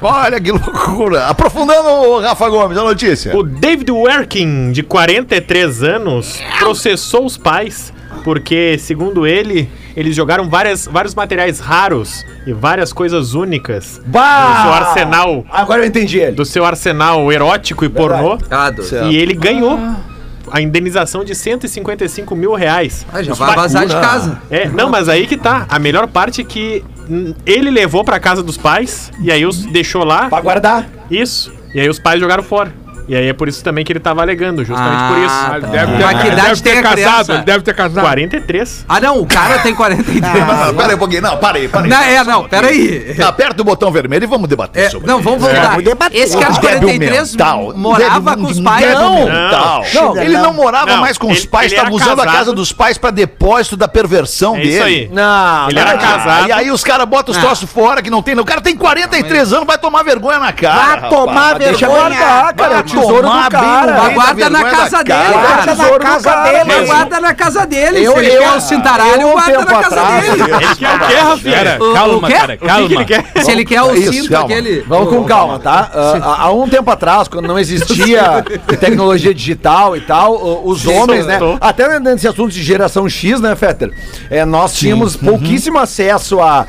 [0.00, 1.26] Olha que loucura.
[1.26, 3.36] Aprofundando, Rafa Gomes, a notícia.
[3.36, 10.86] O David Werking, de 43 anos, processou os pais porque, segundo ele, eles jogaram várias,
[10.86, 16.32] vários materiais raros e várias coisas únicas do seu arsenal, Agora eu entendi ele.
[16.32, 18.38] do seu arsenal erótico e pornô.
[18.50, 18.82] Ah, do...
[19.10, 19.78] E ele ganhou
[20.50, 23.06] a indenização de 155 mil reais.
[23.12, 24.40] Ah, já Os vai pa- vazar de casa.
[24.50, 25.64] É, não, mas aí que tá.
[25.68, 26.84] A melhor parte é que
[27.46, 30.28] ele levou pra casa dos pais e aí os deixou lá.
[30.28, 30.88] Pra guardar.
[31.10, 31.52] Isso.
[31.74, 32.72] E aí os pais jogaram fora.
[33.10, 35.34] E aí é por isso também que ele tava alegando, justamente ah, por isso.
[35.34, 36.26] Tá.
[36.26, 38.04] Ele deve ter, ter casado, ele deve ter casado.
[38.04, 38.84] 43.
[38.88, 40.22] Ah, não, o cara tem 43.
[40.24, 41.22] Ah, pera aí um pouquinho.
[41.22, 41.90] Não, para aí, para aí.
[41.90, 43.12] Não, é, não, pera aí.
[43.16, 45.46] Tá, aperta o botão vermelho e vamos debater é, sobre Não, vamos é.
[45.46, 45.70] voltar.
[45.70, 46.20] Vamos debater.
[46.20, 48.94] Esse cara de 43 mental, morava com os pais.
[48.94, 52.28] Não, não, não, ele não morava não, mais com ele, os pais, estava usando casado.
[52.28, 54.72] a casa dos pais pra depósito da perversão é dele.
[54.72, 55.10] Isso aí.
[55.12, 56.48] Não, ele era casado.
[56.48, 58.38] E aí os caras botam os troços fora que não tem.
[58.38, 61.00] O cara tem 43 anos, vai tomar vergonha na cara.
[61.00, 61.70] Vai tomar vergonha.
[61.70, 64.00] Deixa cara tesouro do cara.
[64.00, 65.74] Bem, guarda na casa dele, cara.
[65.74, 66.86] Guarda na casa dele.
[66.86, 68.04] Guarda na casa dele.
[68.04, 70.30] Eu, eu, o cintaralho, guarda na casa dele.
[70.30, 71.78] Ele quer o quê, Rafinha?
[71.94, 72.88] Calma, cara, calma.
[73.44, 74.80] Se ele quer o cinto aquele...
[74.86, 75.90] Vamos com calma, tá?
[76.22, 78.44] Ah, há um tempo atrás, quando não existia
[78.78, 81.38] tecnologia digital e tal, os homens, né?
[81.60, 83.92] Até nesse assunto de geração X, né, Fetter?
[84.28, 85.30] É, nós tínhamos uhum.
[85.30, 86.66] pouquíssimo acesso a,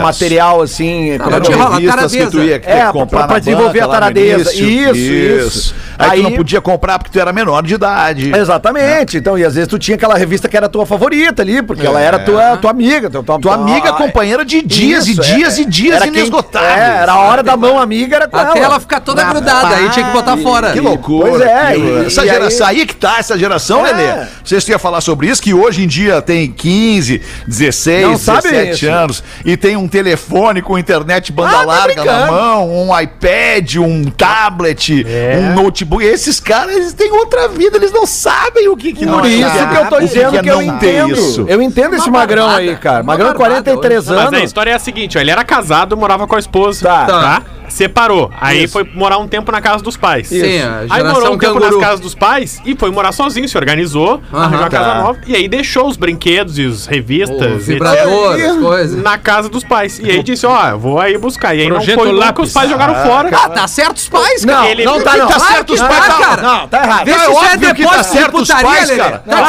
[0.00, 4.54] material, assim, para não que tu ia é, desenvolver a taradeza.
[4.54, 5.74] Isso, isso.
[5.98, 8.32] Aí, aí tu não podia comprar porque tu era menor de idade.
[8.34, 9.14] Exatamente.
[9.14, 9.20] Né?
[9.20, 11.86] Então, e às vezes tu tinha aquela revista que era tua favorita ali, porque é.
[11.86, 12.20] ela era é.
[12.20, 13.10] tua, tua amiga.
[13.10, 15.62] Tua, tua, tua amiga, companheira de dias isso, e dias é.
[15.62, 16.74] e dias inesgotáveis.
[16.74, 19.22] Quem, é, era a hora da mão amiga, era com Até ela, ela ficar toda
[19.22, 20.72] ah, grudada, aí tinha que botar fora.
[20.72, 21.30] Que loucura.
[21.30, 21.78] Pois é.
[21.78, 22.80] E, essa e geração, aí...
[22.80, 22.86] aí...
[22.86, 23.92] que tá essa geração, é.
[23.92, 24.16] Lelê.
[24.16, 28.02] Não sei se tu ia falar sobre isso, que hoje em dia tem 15, 16,
[28.02, 32.70] não 17 anos e tem um telefone com internet banda ah, tá larga na mão,
[32.70, 35.38] um iPad, um tablet, é.
[35.38, 36.04] um notebook.
[36.04, 39.68] Esses caras, eles têm outra vida, eles não sabem o que que não Por isso
[39.68, 41.12] que eu tô dizendo que, é que, eu entendo.
[41.12, 41.44] Isso.
[41.48, 43.02] Eu entendo esse magrão aí, cara.
[43.02, 44.18] Magrão, barbada, 43 hoje.
[44.18, 44.30] anos.
[44.32, 47.06] Mas a história é a seguinte, ó, ele era casado, morava com a esposa, tá?
[47.06, 47.20] tá?
[47.20, 47.42] tá?
[47.68, 48.30] separou.
[48.40, 48.72] Aí Isso.
[48.72, 50.28] foi morar um tempo na casa dos pais.
[50.28, 53.48] Sim, a Aí morou um tempo na nas casas dos pais e foi morar sozinho,
[53.48, 54.66] se organizou, uh arranjou tá.
[54.66, 59.02] a casa nova e aí deixou os brinquedos e as revistas, os vibradores, coisas.
[59.02, 59.98] Na casa dos pais.
[59.98, 61.54] E aí disse: "Ó, oh, vou aí buscar".
[61.54, 63.30] E aí Projeto não foi lá que os pais jogaram ah, fora.
[63.32, 64.58] Ah, tá certo os pais, cara.
[64.58, 65.28] Não, ele não tá não.
[65.28, 66.42] Tá certo os pais, tá, cara.
[66.42, 67.04] Não, tá errado.
[67.04, 69.22] Vê se é, é depois tá, é tá certo os pais, cara.
[69.26, 69.46] É tá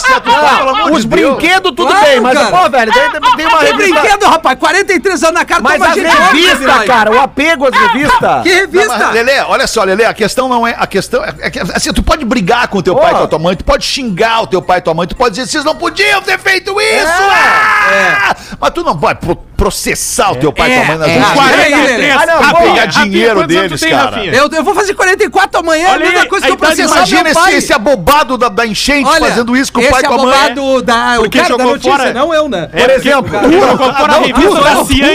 [0.00, 2.92] certo os pais, Os brinquedos tudo bem, mas pô, velho,
[3.36, 4.00] tem uma ah, revista.
[4.00, 8.42] brinquedo, rapaz, 43 anos na cara, mas a revista, cara, apego às revistas.
[8.42, 9.10] Que revista?
[9.10, 9.40] Lele?
[9.46, 10.04] Olha só, Lele.
[10.04, 10.74] a questão não é.
[10.78, 12.98] A questão é, é que, assim, tu pode brigar com o teu oh.
[12.98, 13.18] pai e oh.
[13.18, 15.34] com a tua mãe, tu pode xingar o teu pai e tua mãe, tu pode
[15.34, 17.06] dizer, vocês não podiam ter feito isso!
[17.06, 17.30] É.
[17.32, 18.30] Ah!
[18.30, 18.56] É.
[18.60, 19.16] Mas tu não vai
[19.60, 21.34] processar o teu pai e a é, mãe na justiça.
[21.34, 22.16] 43.
[22.16, 24.24] Ah, não, dinheiro deles, tem, cara.
[24.24, 27.24] Eu, eu vou fazer 44 amanhã, é Olha, a mesma coisa que eu processar Imagina
[27.24, 27.50] meu pai.
[27.50, 30.28] Esse, esse abobado da, da enchente Olha, fazendo isso com o pai com a mãe.
[30.30, 31.20] Esse abobado da...
[31.20, 32.14] O cara da notícia, fora.
[32.14, 32.70] não eu, né?
[32.72, 33.30] É, Por exemplo...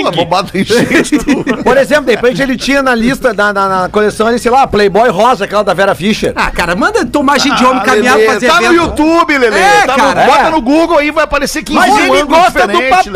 [0.10, 1.18] Abobado enchente.
[1.66, 5.46] Por exemplo, de repente ele tinha na lista, na coleção ali, sei lá, Playboy Rosa,
[5.46, 6.34] aquela da Vera Fischer.
[6.36, 9.60] Ah, cara, manda tomar gente de homem ah, caminhar pra fazer Tá no YouTube, Lelê.
[9.88, 9.96] Tá
[10.28, 13.16] bota no Google aí, vai aparecer que Mas ele gosta do papel,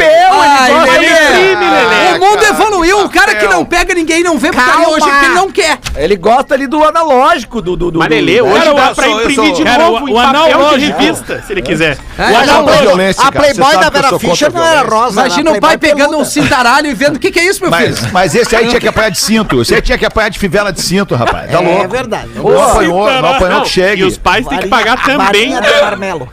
[0.96, 1.32] ele gosta é.
[1.32, 2.10] crime, Lelê.
[2.10, 3.00] Ah, o mundo evoluiu.
[3.00, 5.80] Um cara que não pega ninguém não vê porque tá hoje porque ele não quer.
[5.96, 7.76] Ele gosta ali do analógico do.
[7.76, 8.42] do, do Mas Lelê, né?
[8.44, 10.86] hoje Cara, dá pra sou- imprimir sou- de Cara, novo o- em o papel de
[10.92, 11.98] revista, se ele quiser.
[12.18, 12.32] É.
[12.32, 15.22] O a Playboy da Vera Fischer não era rosa.
[15.22, 17.96] Imagina o pai pegando um cintaralho e vendo o que, que é isso, meu filho.
[18.12, 19.62] Mas, esse aí tinha que apanhar de cinto.
[19.62, 21.52] Esse aí tinha que apanhar de fivela de cinto, rapaz.
[21.52, 21.84] Tá louco.
[21.84, 22.30] É verdade.
[22.36, 22.62] Não né?
[22.62, 23.10] apanhou,
[23.50, 24.02] não que chegue.
[24.02, 25.50] E os pais têm que pagar também.
[25.54, 25.62] Né?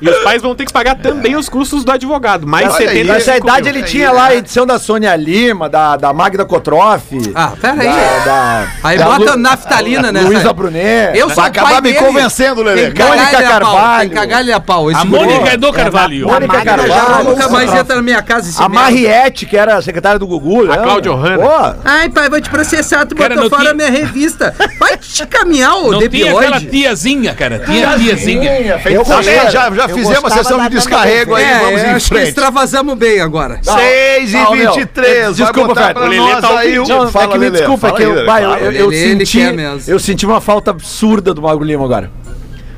[0.01, 2.46] E os pais vão ter que pagar também os custos do advogado.
[2.46, 6.45] Mais Olha Nessa idade ele tinha lá a edição da Sônia Lima, da, da Magda
[6.45, 7.05] Kotroff.
[7.35, 7.89] Ah, pera aí.
[7.89, 10.21] Da, da, aí da bota Lu, naftalina, né?
[10.23, 11.17] Luísa Brunet.
[11.17, 12.05] Eu sou Vai acabar me dele.
[12.05, 12.95] convencendo, Lele.
[12.99, 14.09] Mônica Carvalho.
[14.09, 14.89] Tem cagar a pau.
[14.89, 16.27] A Mônica é do Carvalho.
[16.27, 17.25] Mônica Carvalho.
[17.25, 20.71] Nunca mais entra na minha casa esse A Mariette, que era a secretária do Gugu.
[20.71, 21.77] A Cláudia Hanna.
[21.85, 24.55] Ai, pai, vou te processar, tu botou fora minha revista.
[24.79, 27.59] Vai te caminhar, ô Não tinha aquela tiazinha, cara.
[27.61, 28.81] Tinha tiazinha.
[28.85, 29.05] Eu
[29.51, 32.29] já fizemos a sessão de descarrego aí, vamos é, em frente.
[32.29, 33.59] extravasamos bem agora.
[33.62, 34.65] 6 e 20.
[34.72, 36.00] 23, é, desculpa, cara.
[36.00, 36.76] O Lelê tá aí.
[36.76, 39.79] É fala, é que me Lelê, desculpa, fala, é que eu, eu, eu, senti, é
[39.87, 42.11] eu senti uma falta absurda do Mago Lima agora.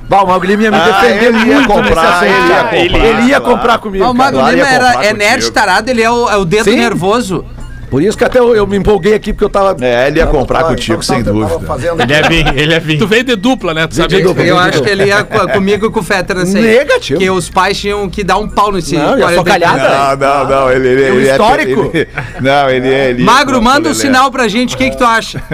[0.09, 2.74] Bah, o Mago Lima ia me defender ah, ele muito ia comprar, ele ia comprar,
[2.74, 4.05] ele ia comprar, ele ia comprar comigo.
[4.07, 6.77] O Mago Lima era, é nerd tarado, ele é o, é o dedo Sim.
[6.77, 7.44] nervoso.
[7.90, 9.77] Por isso que até eu, eu, me empolguei aqui, porque eu tava.
[9.85, 12.03] É, ele ia comprar tava, contigo, tava, sem dúvida.
[12.03, 12.98] Ele é bem, ele é bem.
[12.98, 13.87] Tu veio de dupla, né?
[13.87, 14.22] Tu sabia?
[14.22, 16.68] Dupla, eu acho que ele ia comigo e com o Fetter nessa aí.
[16.68, 17.20] Assim, Negativo.
[17.20, 18.94] Que os pais tinham que dar um pau nesse.
[18.94, 20.16] Não, ia só calhada.
[20.16, 20.70] Não, não, não.
[20.70, 21.92] Ele, ele, é ele é histórico?
[22.40, 23.11] Não, ele é.
[23.11, 25.42] Ele é Magro, manda um sinal pra gente, o que, que tu acha?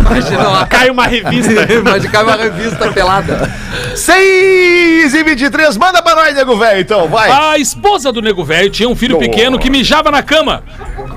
[0.00, 0.66] Imagina, ó.
[0.66, 1.52] Cai uma revista.
[1.72, 3.50] Imagina, cai uma revista pelada.
[3.94, 7.30] 6 e 23, manda pra nós, nego velho, então, vai.
[7.30, 10.55] A esposa do nego velho tinha um filho pequeno que mijava na cama.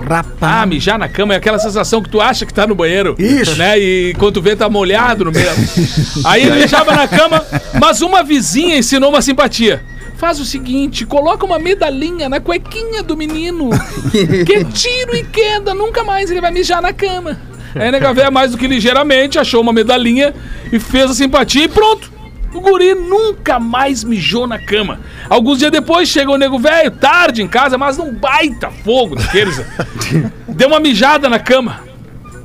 [0.08, 0.36] Rapaz.
[0.42, 3.16] Ah, mijar na cama é aquela sensação que tu acha que tá no banheiro.
[3.20, 3.56] Isso.
[3.58, 3.78] Né?
[3.78, 5.50] E quando tu vê, tá molhado no meio.
[6.26, 7.46] Aí ele mijava na cama,
[7.80, 9.82] mas uma vizinha ensinou uma simpatia
[10.18, 13.70] faz o seguinte, coloca uma medalhinha na cuequinha do menino,
[14.46, 17.40] que tiro e queda, nunca mais ele vai mijar na cama.
[17.74, 20.34] Aí a nega véia, mais do que ligeiramente, achou uma medalhinha
[20.74, 22.12] e fez a simpatia e pronto.
[22.54, 25.00] O guri nunca mais mijou na cama.
[25.30, 29.64] Alguns dias depois chega o nego velho, tarde em casa, mas num baita fogo daqueles.
[30.48, 31.82] Deu uma mijada na cama.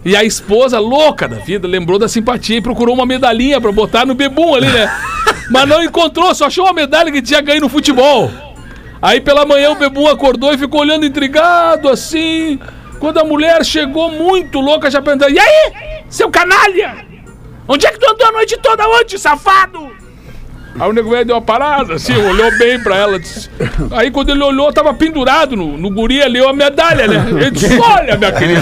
[0.05, 4.05] E a esposa, louca da vida, lembrou da simpatia e procurou uma medalhinha pra botar
[4.05, 4.91] no bebum ali, né?
[5.51, 8.31] Mas não encontrou, só achou uma medalha que tinha ganho no futebol.
[9.01, 12.59] Aí pela manhã o bebum acordou e ficou olhando intrigado assim.
[12.99, 15.73] Quando a mulher chegou muito louca, já perguntou: E aí,
[16.09, 17.14] seu canalha?
[17.67, 19.91] Onde é que tu andou a noite toda ontem, safado?
[20.79, 23.19] Aí o nego velho deu uma parada, assim, olhou bem pra ela.
[23.19, 23.49] Disse...
[23.93, 27.27] Aí quando ele olhou, tava pendurado no, no guri ali, a medalha, né?
[27.29, 28.61] Ele disse: Olha, minha querida,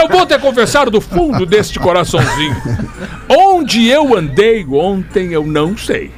[0.00, 2.56] eu vou te confessar do fundo deste coraçãozinho.
[3.28, 6.12] Onde eu andei ontem, eu não sei.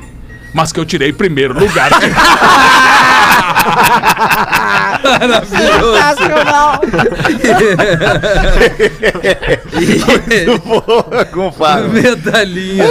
[0.52, 1.90] Mas que eu tirei primeiro lugar.
[5.44, 6.80] Sensacional.
[10.64, 11.88] Boa, compadre.
[11.88, 12.84] Medalhinha.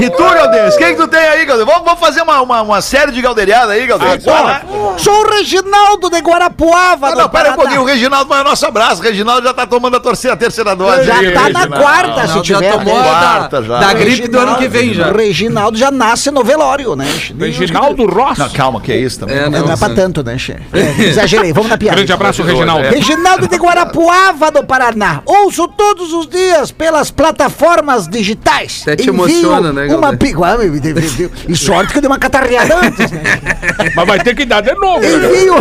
[0.00, 0.76] E tu, Galdês?
[0.76, 1.66] Quem que tu tem aí, Galdês?
[1.66, 4.24] Vamos, vamos fazer uma, uma, uma série de galderiada aí, Galdês?
[4.26, 7.08] Ó, sou o Reginaldo de Guarapuava.
[7.08, 9.00] Ah, do não, pera um pouquinho, o Reginaldo vai o nosso abraço.
[9.00, 11.04] O Reginaldo já tá tomando a, torcida, a terceira dose.
[11.04, 11.84] Já aí, tá na Reginaldo.
[11.84, 12.72] quarta, se Não, já tiver.
[12.72, 13.02] tomou né?
[13.02, 13.78] da, Quarta já.
[13.80, 15.08] da gripe do ano que vem já.
[15.08, 17.06] O Reginaldo já nasce no velório, né?
[17.38, 18.38] Reginaldo Ross.
[18.38, 19.36] Não, calma, que é isso também.
[19.36, 20.62] É, Não, não, não é pra tanto, né, chefe?
[20.72, 21.96] É, exagerei, vamos na piada.
[21.96, 22.88] Grande abraço, Reginaldo.
[22.88, 25.22] Reginaldo de Guarapuava, do Paraná.
[25.26, 28.80] Ouço todos os dias pelas plataformas digitais.
[28.82, 30.18] Até te Envio emociona, né, Uma Galdeiro?
[30.18, 30.34] pi...
[30.58, 33.22] Me- me- me- E sorte que eu dei uma catarreada antes, né?
[33.94, 35.00] Mas vai ter que dar de novo.
[35.00, 35.08] né?
[35.08, 35.54] Envio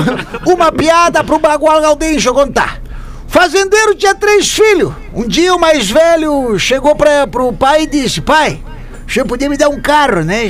[0.46, 1.82] uma piada pro Bagual
[2.26, 2.80] eu contar.
[3.28, 4.94] Fazendeiro tinha três filhos.
[5.14, 8.60] Um dia o mais velho chegou pra, pro pai e disse: Pai,
[9.08, 10.50] o senhor podia me dar um carro, né?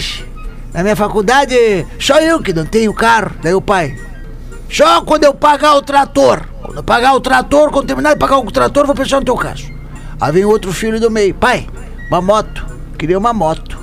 [0.74, 3.32] Na minha faculdade, só eu que não tenho carro.
[3.42, 3.98] Daí o pai:
[4.70, 6.46] Só quando eu pagar o trator.
[6.62, 9.36] Quando eu pagar o trator, quando terminar de pagar o trator, vou pensar no teu
[9.36, 9.66] caso.
[10.20, 11.68] Aí vem outro filho do meio: Pai,
[12.10, 12.66] uma moto.
[12.98, 13.78] Queria uma moto.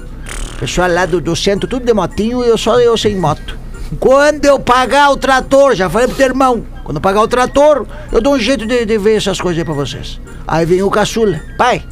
[0.59, 3.59] Pessoal lá do, do centro, tudo de motinho, eu só eu sem moto.
[3.99, 7.87] Quando eu pagar o trator, já falei pro teu irmão, quando eu pagar o trator,
[8.11, 10.20] eu dou um jeito de, de ver essas coisas aí pra vocês.
[10.47, 11.83] Aí vem o caçula, pai,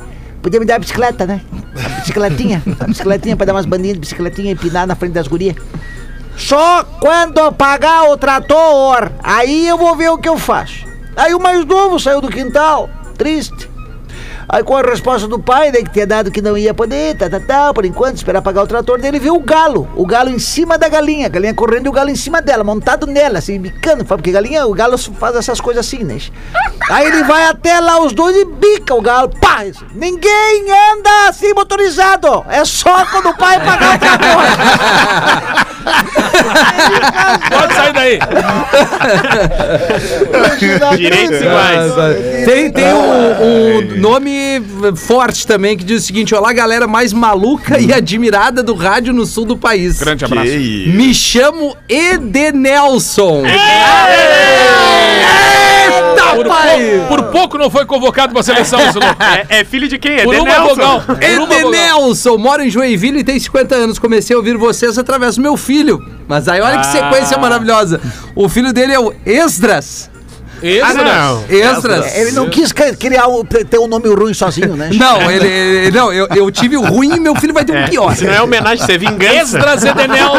[0.42, 1.40] podia me dar a bicicleta, né?
[1.74, 5.28] A bicicletinha, a bicicletinha pra dar umas bandinhas de bicicletinha e empinar na frente das
[5.28, 5.56] gurias.
[6.36, 10.84] Só quando pagar o trator, aí eu vou ver o que eu faço.
[11.16, 13.71] Aí o mais novo saiu do quintal, triste.
[14.48, 17.28] Aí com a resposta do pai, né, que tinha dado que não ia poder, tá,
[17.30, 19.88] tá, tá, por enquanto, esperar pagar o trator dele, viu o galo.
[19.96, 22.64] O galo em cima da galinha, a galinha correndo e o galo em cima dela,
[22.64, 26.18] montado nela, assim, bicando, porque galinha, o galo faz essas coisas assim, né?
[26.90, 29.64] Aí ele vai até lá, os dois, e bica o galo, pá!
[29.64, 29.84] isso.
[29.94, 34.42] Ninguém anda assim motorizado, é só quando o pai pagar o trator.
[37.50, 38.18] Pode sair daí.
[40.96, 41.92] Direitos iguais.
[42.44, 44.31] Tem, tem um, um nome
[44.96, 49.24] forte também que diz o seguinte: Olá, galera mais maluca e admirada do rádio no
[49.26, 49.98] sul do país.
[49.98, 50.48] Grande abraço.
[50.50, 53.42] Me chamo Edenelson.
[55.84, 57.04] Eita, Por, pai!
[57.08, 58.78] pou- por pouco não foi convocado pra seleção.
[59.48, 60.12] É, é filho de quem?
[60.20, 60.68] É Por uma Denelson.
[60.68, 61.00] vogal.
[61.02, 61.60] Por uma vogal.
[61.60, 63.98] Edenelson, moro em Joinville e tenho 50 anos.
[63.98, 66.04] Comecei a ouvir vocês através do meu filho.
[66.28, 68.00] Mas aí olha que sequência maravilhosa.
[68.34, 70.10] O filho dele é o Esdras.
[70.62, 70.96] Extras.
[70.96, 71.44] Ah, não.
[71.48, 72.16] Esdras.
[72.16, 74.90] Ele não quis cri- criar o, ter um nome ruim sozinho, né?
[74.94, 77.84] Não, ele, ele- não, eu, eu tive o ruim e meu filho vai ter um
[77.88, 78.14] pior.
[78.16, 79.58] Se não é homenagem, isso é vingança.
[79.58, 80.32] Extras Edenel.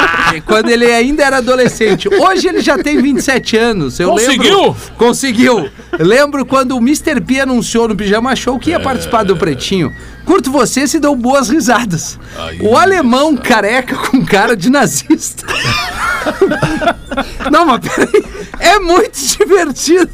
[0.46, 2.08] Quando ele ainda era adolescente.
[2.08, 3.98] Hoje ele já tem 27 anos.
[3.98, 4.56] Eu Conseguiu?
[4.58, 5.70] Lembro, conseguiu.
[5.98, 7.20] Lembro quando o Mr.
[7.20, 9.92] P anunciou no Pijama Show que ia participar do Pretinho.
[10.24, 12.18] Curto você se deu boas risadas.
[12.60, 15.44] o alemão careca com cara de nazista.
[17.50, 18.24] Não, mas peraí.
[18.58, 20.10] É muito divertido.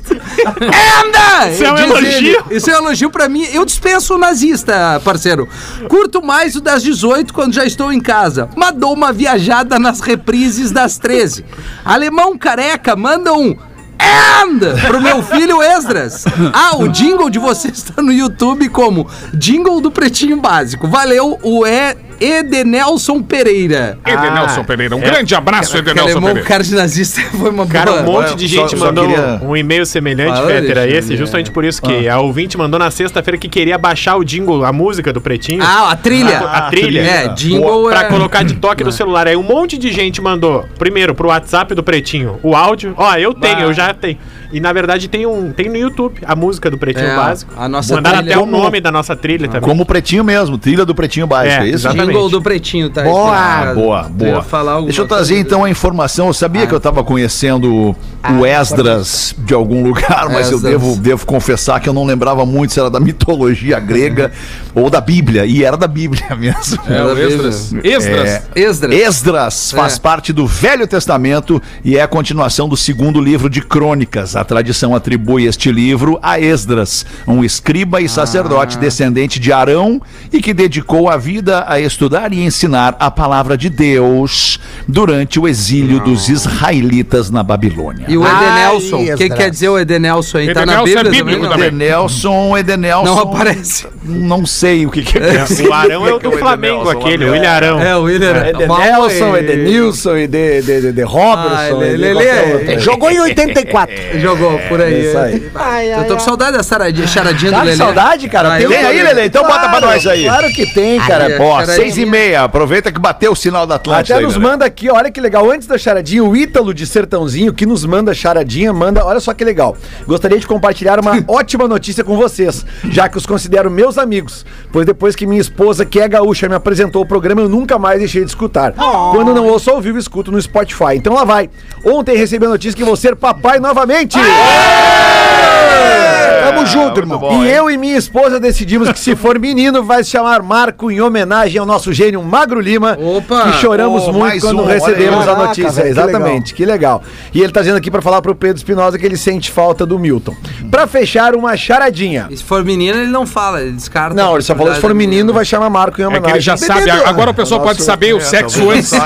[0.46, 1.50] Anda!
[1.50, 2.06] Isso é um elogio?
[2.06, 2.36] ele.
[2.50, 3.44] Isso é um elogio pra mim.
[3.52, 5.48] Eu dispenso o nazista, parceiro.
[5.88, 8.48] Curto mais o das 18 quando já estou em casa.
[8.56, 11.44] Mas dou uma viajada nas reprises das 13.
[11.84, 13.56] Alemão careca, manda um.
[13.98, 16.24] And pro meu filho Esdras.
[16.52, 20.86] Ah, o jingle de você está no YouTube como Jingle do Pretinho Básico.
[20.86, 22.05] Valeu, o E.
[22.20, 23.98] Edenelson Pereira.
[24.06, 24.96] Edenelson Pereira.
[24.96, 25.04] Um é.
[25.10, 26.48] grande abraço, Edenelson alemão, Pereira.
[26.48, 28.22] cara de nazista foi uma Cara, um boa.
[28.22, 31.50] monte de Só- gente só mandou queria- um e-mail semelhante, Fala, Peter, a esse, justamente
[31.50, 35.12] por isso que a ouvinte mandou na sexta-feira que queria baixar o jingle, a música
[35.12, 35.62] do Pretinho.
[35.62, 36.38] Ah, a trilha.
[36.38, 37.00] a trilha.
[37.00, 38.04] É, jingle Pra é...
[38.04, 39.26] colocar de toque no celular.
[39.26, 42.94] Aí um monte de gente mandou, primeiro, pro WhatsApp do Pretinho, o áudio.
[42.96, 44.18] Ó, eu tenho, eu já tenho.
[44.52, 47.52] E na verdade tem um tem no YouTube a música do Pretinho É, Básico.
[47.56, 49.60] a nossa Mandaram até o nome da nossa trilha também.
[49.68, 51.74] Como o pretinho mesmo, trilha do pretinho baixo, é, É, isso?
[51.86, 52.06] exatamente.
[52.08, 53.02] jingle do Pretinho, tá?
[53.02, 54.82] Boa, Ah, boa, boa.
[54.84, 56.26] Deixa eu trazer então a informação.
[56.28, 57.94] Eu sabia que eu estava conhecendo
[58.30, 60.62] o Esdras de algum lugar, mas eu Esdras.
[60.62, 64.32] devo, devo confessar que eu não lembrava muito se era da mitologia grega
[64.74, 65.44] ou da Bíblia.
[65.46, 66.78] E era da Bíblia mesmo.
[66.88, 67.72] É, o Esdras.
[67.82, 68.28] Esdras.
[68.28, 68.94] É, Esdras.
[68.94, 70.00] Esdras faz É.
[70.00, 74.35] parte do Velho Testamento e é a continuação do segundo livro de Crônicas.
[74.36, 80.42] A tradição atribui este livro a Esdras, um escriba e sacerdote descendente de Arão e
[80.42, 86.00] que dedicou a vida a estudar e ensinar a palavra de Deus durante o exílio
[86.00, 88.04] dos israelitas na Babilônia.
[88.08, 90.52] E o Edenelson, o que, quer dizer o Edenelson aí?
[90.52, 91.50] Tá na Edenelson é Bíblia bíblico não?
[91.52, 91.68] também.
[91.68, 93.04] Edenelson, Edenelson.
[93.06, 93.86] Não aparece.
[94.04, 95.46] Não sei o que, que é.
[95.66, 97.80] O Arão é o do Flamengo, aquele, o William Arão.
[97.80, 98.46] É, o William.
[98.46, 101.80] Edenelson, Edenilson e de, de, de, de Robertson.
[101.80, 102.78] Ah, de ele- ele qualquer é- aí.
[102.78, 103.94] Jogou em 84.
[104.26, 105.06] Jogou por aí.
[105.08, 105.50] Isso aí.
[105.54, 107.76] Ai, Eu tô com saudade da saradinha, charadinha Tá do com Lelê.
[107.76, 108.54] saudade, cara?
[108.54, 109.26] Ah, Tem eu aí, Lele?
[109.26, 110.24] Então bota pra nós aí.
[110.24, 111.30] Claro que tem, cara.
[111.30, 111.40] é.
[111.40, 111.76] Ó, charadinha.
[111.76, 112.42] seis e meia.
[112.44, 114.14] Aproveita que bateu o sinal da Atlântica.
[114.14, 114.48] Até aí, nos Lelê.
[114.50, 115.48] manda aqui, olha que legal.
[115.50, 119.04] Antes da charadinha, o Ítalo de Sertãozinho, que nos manda charadinha, manda.
[119.04, 119.76] Olha só que legal.
[120.06, 124.44] Gostaria de compartilhar uma ótima notícia com vocês, já que os considero meus amigos.
[124.72, 127.98] Pois depois que minha esposa, que é gaúcha, me apresentou o programa, eu nunca mais
[128.00, 128.72] deixei de escutar.
[128.72, 130.94] Quando não ouço ao vivo, escuto no Spotify.
[130.96, 131.48] Então lá vai.
[131.84, 134.15] Ontem recebi a notícia que vou ser papai novamente.
[134.16, 134.22] 去。
[134.22, 136.15] Yeah!
[136.44, 137.18] Tamo junto, irmão.
[137.18, 137.52] bom, e hein?
[137.54, 141.58] eu e minha esposa decidimos que se for menino, vai se chamar Marco em homenagem
[141.60, 142.96] ao nosso gênio Magro Lima.
[143.00, 143.42] Opa!
[143.50, 145.70] Que choramos Oh, muito quando um, recebemos a Caraca, notícia.
[145.70, 147.02] velho, que Exatamente, que legal.
[147.32, 149.98] E ele tá dizendo aqui pra falar pro Pedro Espinosa que ele sente falta do
[149.98, 150.34] Milton.
[150.70, 152.26] Pra fechar, uma charadinha.
[152.30, 154.14] E se for menina, ele não fala, ele descarta.
[154.14, 156.34] Não, ele só falou se for menino, vai chamar Marco em É que homenagem.
[156.36, 156.90] ele já sabe.
[156.90, 158.90] Agora o pessoal pode saber o sexo antes.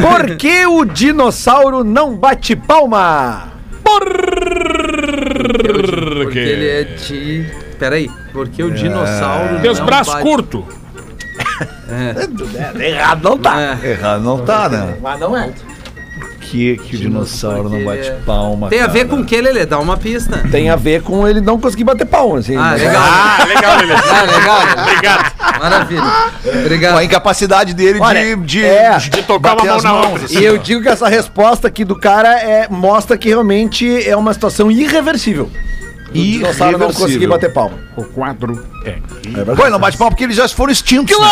[0.00, 3.48] Por que o dinossauro não bate palma?
[5.00, 7.46] Porque ele é de.
[7.78, 9.60] Peraí, porque o dinossauro.
[9.60, 10.64] Tem os braços bate- curtos.
[12.80, 13.78] Errado não tá.
[13.82, 13.90] É.
[13.90, 14.96] Errado não tá, né?
[15.00, 15.50] Mas não é.
[16.50, 18.68] Que, que o dinossauro não bate palma.
[18.68, 19.10] Tem a ver cara.
[19.10, 19.64] com o que, Lelê?
[19.64, 20.38] Dá uma pista.
[20.50, 22.56] Tem a ver com ele não conseguir bater palma, assim.
[22.56, 23.02] Ah, Mas- legal.
[23.04, 23.92] Ah, legal, Lelê.
[23.94, 24.60] Ah, legal.
[24.82, 25.32] Obrigado.
[25.60, 26.12] Maravilha.
[26.64, 26.98] Obrigado.
[26.98, 30.24] A incapacidade dele Olha, de, de, é, de tocar uma mão na outra.
[30.24, 30.40] assim.
[30.40, 34.34] E eu digo que essa resposta aqui do cara é, mostra que realmente é uma
[34.34, 35.48] situação irreversível.
[36.08, 37.78] O dinossauro não conseguir bater palma.
[38.00, 38.96] O quadro é.
[39.54, 41.18] Pô, ele não bate palma porque eles já foram extintos.
[41.18, 41.26] né?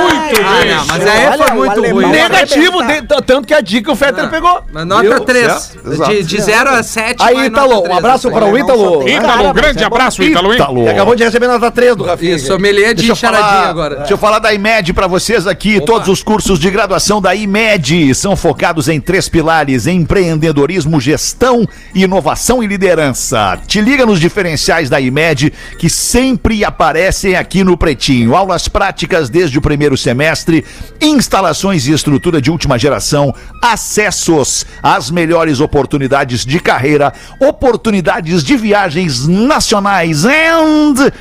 [0.00, 0.74] Muito Ah, bem.
[0.74, 2.06] não, mas aí Olha, foi muito ruim.
[2.06, 4.62] Negativo, de- tanto que a dica o Fetter pegou.
[4.86, 5.20] Nota Viu?
[5.20, 5.52] 3.
[5.52, 6.10] Certo, exato.
[6.10, 7.22] De, de 0 a 7.
[7.22, 9.08] Aí, Ítalo, um abraço para o Ítalo.
[9.08, 10.54] Ítalo, um grande é abraço, Ítalo, hein?
[10.54, 10.82] Ítalo.
[10.84, 12.36] Que acabou de receber nota 3 do Rafinha.
[12.36, 13.96] Isso, sommelier de Deixa eu, charadinha falar, agora.
[13.96, 15.80] deixa eu falar da IMED pra vocês aqui.
[15.80, 22.62] Todos os cursos de graduação da IMED são focados em três pilares: empreendedorismo, gestão, inovação
[22.62, 23.53] e liderança.
[23.56, 28.34] Te liga nos diferenciais da IMED que sempre aparecem aqui no Pretinho.
[28.34, 30.64] Aulas práticas desde o primeiro semestre,
[31.00, 39.26] instalações e estrutura de última geração, acessos às melhores oportunidades de carreira, oportunidades de viagens
[39.26, 41.12] nacionais and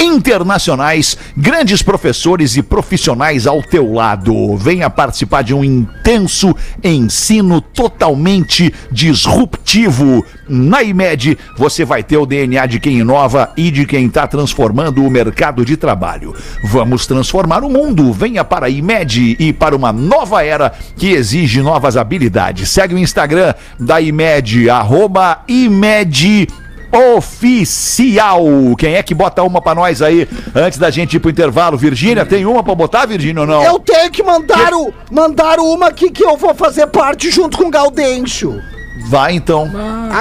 [0.00, 4.56] internacionais, grandes professores e profissionais ao teu lado.
[4.56, 10.24] Venha participar de um intenso ensino totalmente disruptivo.
[10.48, 15.04] Na IMED, você vai ter o DNA de quem inova e de quem está transformando
[15.04, 16.34] o mercado de trabalho.
[16.64, 18.12] Vamos transformar o mundo.
[18.12, 22.70] Venha para a IMED e para uma nova era que exige novas habilidades.
[22.70, 26.48] Segue o Instagram da IMED, arroba IMED
[26.92, 28.42] oficial.
[28.78, 31.76] Quem é que bota uma pra nós aí antes da gente ir pro intervalo?
[31.76, 33.62] Virgínia, tem uma pra botar, Virgínia, ou não?
[33.62, 37.64] Eu tenho que mandar, o, mandar uma aqui que eu vou fazer parte junto com
[37.64, 38.60] o Gaudêncio.
[39.08, 39.70] Vai então.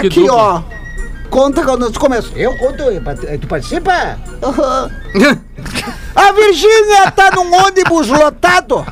[0.02, 0.62] que aqui, ó.
[1.30, 2.30] Conta quando tu começa.
[2.36, 2.84] Eu conto,
[3.40, 4.18] tu participa?
[4.42, 4.92] Aham.
[6.16, 8.86] A Virgínia tá num ônibus lotado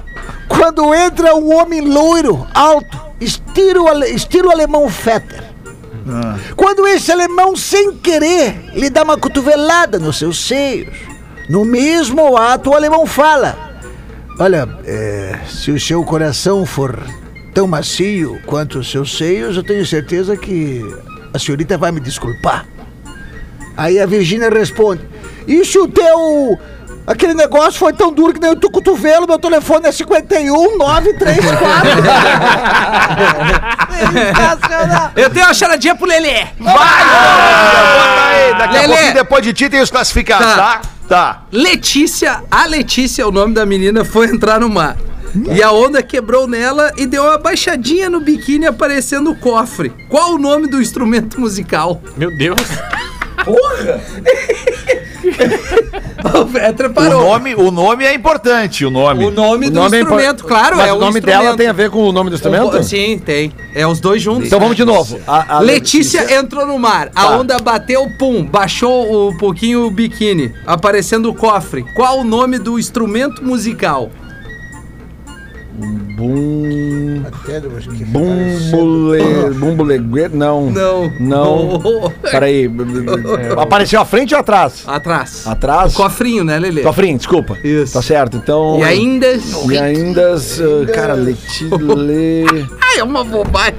[0.48, 5.44] quando entra um homem loiro, alto, estilo, ale- estilo alemão Fetter.
[6.56, 10.96] Quando esse alemão, sem querer, lhe dá uma cotovelada nos seus seios.
[11.50, 13.58] No mesmo ato, o alemão fala:
[14.39, 17.00] Olha, é, se o seu coração for
[17.54, 20.82] tão macio quanto os seus seios, eu tenho certeza que
[21.34, 22.65] a senhorita vai me desculpar.
[23.76, 25.02] Aí a Virgínia responde:
[25.48, 26.60] E se o teu.
[27.08, 31.89] Aquele negócio foi tão duro que nem o teu cotovelo, meu telefone é 51 934.
[34.12, 35.12] Sensacional.
[35.15, 36.43] Eu tenho uma charadinha pro Lelê.
[36.60, 36.67] Vai!
[36.67, 38.88] Bota aí, daqui a Lelê.
[38.88, 40.56] pouquinho depois de ti tem os classificados, tá?
[40.56, 40.82] Tá.
[41.08, 41.43] Tá.
[41.50, 44.98] Letícia, a Letícia, o nome da menina, foi entrar no mar.
[45.54, 49.93] E a onda quebrou nela e deu uma baixadinha no biquíni aparecendo o cofre.
[50.10, 52.02] Qual o nome do instrumento musical?
[52.17, 52.60] Meu Deus.
[56.34, 57.21] o Vetra O parou.
[57.21, 59.26] nome, o nome é importante, o nome.
[59.26, 61.67] O nome O do nome é instrumento, impor- claro, Mas é o nome dela tem
[61.67, 62.78] a ver com o nome do instrumento?
[62.78, 63.52] O- Sim, tem.
[63.76, 64.47] É os dois juntos.
[64.47, 65.19] Então vamos de novo.
[65.28, 67.10] A- a Letícia, entrou no mar.
[67.15, 67.38] A Tá.
[67.38, 71.84] onda bateu, pum, baixou um pouquinho o biquíni, aparecendo o cofre.
[71.95, 74.10] Qual o nome do instrumento musical?
[76.17, 77.21] Bum.
[78.08, 79.53] Bumbule.
[79.53, 79.99] Bumbule.
[80.34, 80.71] Não.
[80.71, 81.13] Não.
[81.19, 82.12] Não.
[82.32, 82.67] Peraí.
[83.56, 84.84] Apareceu à frente ou atrás?
[84.88, 85.45] Atrás.
[85.45, 85.93] Atrás?
[85.93, 86.82] O cofrinho, né, Lelê?
[86.82, 87.56] Cofrinho, desculpa.
[87.63, 87.93] Isso.
[87.93, 88.80] Tá certo, então.
[88.80, 89.27] E ainda.
[89.69, 90.36] E ainda.
[90.36, 91.13] uh, Cara.
[92.82, 93.75] Ai, é uma bobagem.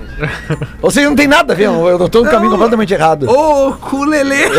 [0.81, 3.29] Vocês não tem nada a ver, eu tô no caminho completamente errado.
[3.29, 4.45] Ô, culelê.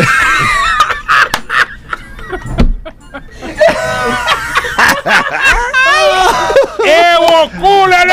[6.86, 8.12] Eu oculele!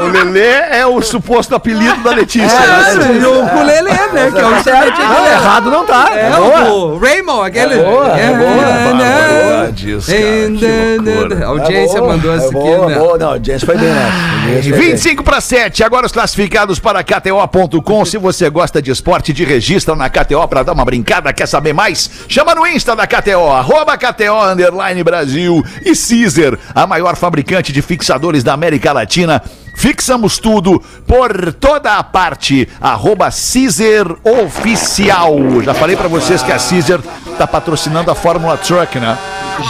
[0.00, 2.56] O Lelê é o suposto apelido da Letícia.
[2.56, 4.30] É, e o culelê, né?
[4.32, 5.00] Que é o certo.
[5.00, 6.10] Não, errado não tá.
[6.14, 6.72] É, boa.
[6.72, 7.76] o Raymond, aquele.
[7.76, 11.44] boa, é boa, boa disso, cara, que loucura.
[11.44, 12.94] A audiência É boa, mandou é essa aqui, boa, né?
[12.98, 13.18] boa.
[13.18, 14.02] Não, a audiência foi bem, né?
[14.02, 14.90] A audiência foi bem.
[14.90, 18.04] 25 para 7, agora os classificados para KTO.com.
[18.04, 21.32] Se você gosta de esporte, te registra na KTO para dar uma brincada.
[21.32, 22.10] Quer saber mais?
[22.28, 27.82] Chama no Insta da KTO, arroba KTO Underline Brasil e Caesar, a maior fabricante de
[27.82, 29.42] fixadores da América Latina.
[29.76, 32.68] Fixamos tudo por toda a parte.
[32.80, 35.36] Arroba Caesar Oficial.
[35.62, 37.00] Já falei para vocês que a Caesar
[37.38, 39.16] tá patrocinando a Fórmula Truck, né?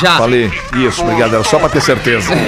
[0.01, 0.17] Já.
[0.19, 0.51] Falei.
[0.75, 1.35] Isso, obrigado.
[1.35, 2.31] Era só para ter certeza.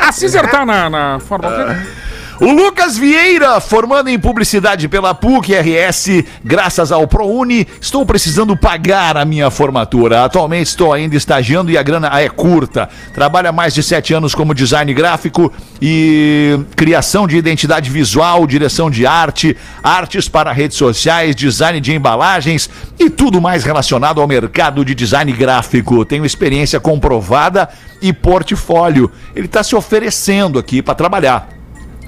[0.00, 1.78] A Cizer tá na, na Fórmula
[2.42, 9.16] O Lucas Vieira, formando em publicidade pela PUC RS, graças ao ProUni, estou precisando pagar
[9.16, 10.24] a minha formatura.
[10.24, 12.88] Atualmente estou ainda estagiando e a grana é curta.
[13.14, 18.90] Trabalho há mais de sete anos como design gráfico e criação de identidade visual, direção
[18.90, 24.84] de arte, artes para redes sociais, design de embalagens e tudo mais relacionado ao mercado
[24.84, 26.04] de design gráfico.
[26.04, 27.68] Tenho experiência comprovada
[28.00, 29.12] e portfólio.
[29.32, 31.51] Ele está se oferecendo aqui para trabalhar.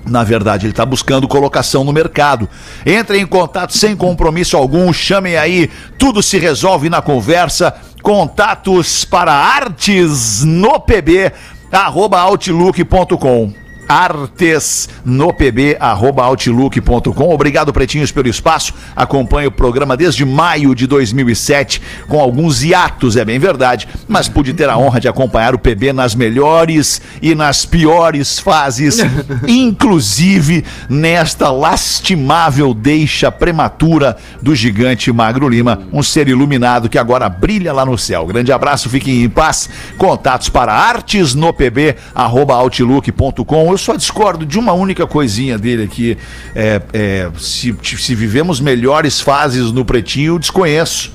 [0.06, 2.48] Na verdade, ele está buscando colocação no mercado.
[2.84, 7.74] Entrem em contato sem compromisso algum, chamem aí, tudo se resolve na conversa.
[8.02, 11.32] Contatos para artes no pb,
[11.72, 13.63] arroba outlook.com.
[13.88, 17.32] Artes no pb, arroba outlook.com.
[17.32, 18.72] Obrigado, Pretinhos, pelo espaço.
[18.96, 24.54] Acompanho o programa desde maio de 2007, com alguns hiatos, é bem verdade, mas pude
[24.54, 28.98] ter a honra de acompanhar o PB nas melhores e nas piores fases,
[29.46, 37.72] inclusive nesta lastimável deixa prematura do gigante Magro Lima, um ser iluminado que agora brilha
[37.72, 38.26] lá no céu.
[38.26, 39.68] Grande abraço, fiquem em paz.
[39.98, 43.73] Contatos para artes no pb, arroba outlook.com.
[43.74, 46.16] Eu só discordo de uma única coisinha dele aqui.
[46.54, 51.12] É, é, se, se vivemos melhores fases no Pretinho, eu desconheço.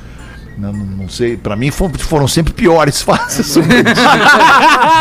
[0.58, 3.56] Não, não- sei, pra mim foram, sempre piores fases.
[3.56, 3.96] no Pretinho.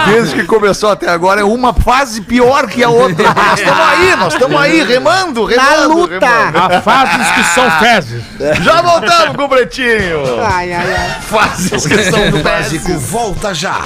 [0.07, 3.35] Desde que começou até agora, é uma fase pior que a outra.
[3.35, 5.94] Nós estamos aí, nós estamos aí, remando, remando.
[5.94, 6.14] luta.
[6.14, 6.59] remando.
[6.59, 8.23] Há fases que são fezes.
[8.62, 10.40] Já voltamos com o Pretinho.
[10.44, 11.21] Ai, ai, ai.
[11.23, 12.97] Fases que são básico.
[13.01, 13.81] volta já.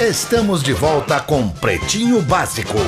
[0.00, 2.78] Estamos de volta com Pretinho Básico.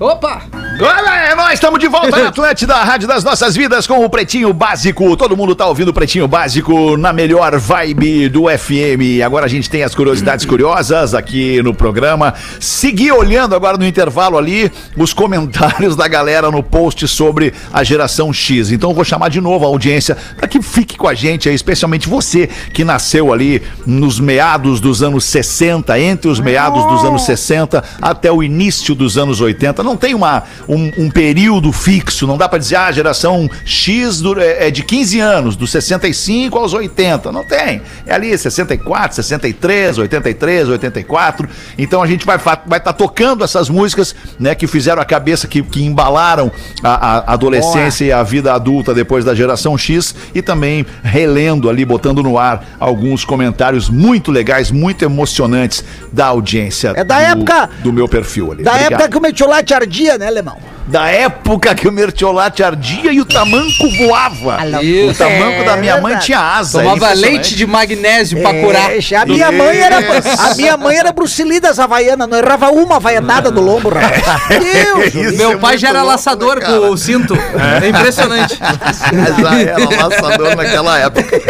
[0.00, 0.42] Opa!
[0.80, 4.10] Olha, é nós estamos de volta na Atlântida, a Rádio das Nossas Vidas, com o
[4.10, 5.16] Pretinho Básico.
[5.16, 9.22] Todo mundo tá ouvindo o Pretinho Básico na melhor vibe do FM.
[9.24, 12.34] Agora a gente tem as curiosidades curiosas aqui no programa.
[12.58, 18.32] Segui olhando agora no intervalo ali os comentários da galera no post sobre a geração
[18.32, 18.72] X.
[18.72, 21.54] Então eu vou chamar de novo a audiência para que fique com a gente aí,
[21.54, 27.24] especialmente você que nasceu ali nos meados dos anos 60, entre os meados dos anos
[27.24, 29.83] 60 até o início dos anos 80.
[29.84, 34.20] Não tem uma, um, um período fixo, não dá pra dizer, ah, a geração X
[34.20, 37.30] do- é, é de 15 anos, dos 65 aos 80.
[37.30, 37.82] Não tem.
[38.06, 41.48] É ali 64, 63, 83, 84.
[41.78, 45.46] Então a gente vai estar vai tá tocando essas músicas, né, que fizeram a cabeça,
[45.46, 46.50] que, que embalaram
[46.82, 51.84] a, a adolescência e a vida adulta depois da geração X e também relendo ali,
[51.84, 56.92] botando no ar alguns comentários muito legais, muito emocionantes da audiência.
[56.96, 58.62] É da do- época- do meu perfil ali.
[58.62, 58.92] Da Obrigado.
[58.92, 60.58] época que o metiolate ardia, né, alemão?
[60.86, 64.58] Da época que o mertiolate ardia e o tamanco voava.
[64.82, 65.10] Isso.
[65.10, 66.26] O tamanco da minha mãe verdade.
[66.26, 66.82] tinha asa.
[66.82, 68.90] Tomava leite de magnésio pra curar.
[68.92, 72.96] É, a minha mãe era a minha mãe era Brucili das Havaianas, não errava uma
[72.96, 74.22] havaianada do lombo, rapaz.
[74.60, 76.80] Deus, Isso Meu é pai já era louco, laçador né, cara?
[76.80, 77.34] com o cinto.
[77.82, 78.58] É impressionante.
[78.58, 81.40] Já era laçador naquela época.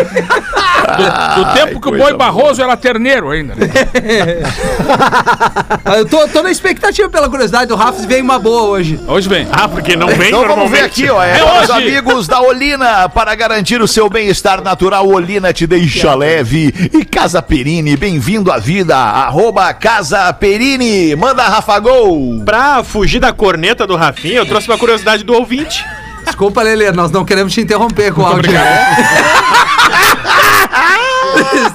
[0.85, 3.55] Do, do tempo que o Boi Barroso era terneiro ainda.
[3.55, 3.67] né?
[5.97, 9.01] Eu tô, tô na expectativa pela curiosidade do Rafa se vem uma boa hoje.
[9.07, 9.47] Hoje vem.
[9.53, 11.23] Ah, porque não vem Então vamos ver aqui, ó.
[11.23, 11.73] É, É hoje.
[11.73, 16.73] amigos da Olina, para garantir o seu bem-estar natural, Olina te deixa leve.
[16.93, 18.97] E Casa Perini, bem-vindo à vida.
[18.97, 21.15] Arroba Casa Perini.
[21.17, 22.43] Manda Rafa Gol.
[22.45, 25.85] Pra fugir da corneta do Rafinha, eu trouxe uma curiosidade do ouvinte.
[26.25, 28.51] Desculpa, Lelê, nós não queremos te interromper com o áudio.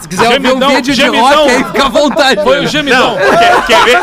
[0.02, 1.28] Se quiser ouvir um Gemidão, vídeo de gemidão.
[1.44, 2.44] rock aí, fica à vontade.
[2.44, 3.16] Foi o gemidão.
[3.18, 4.00] Quer, quer ver?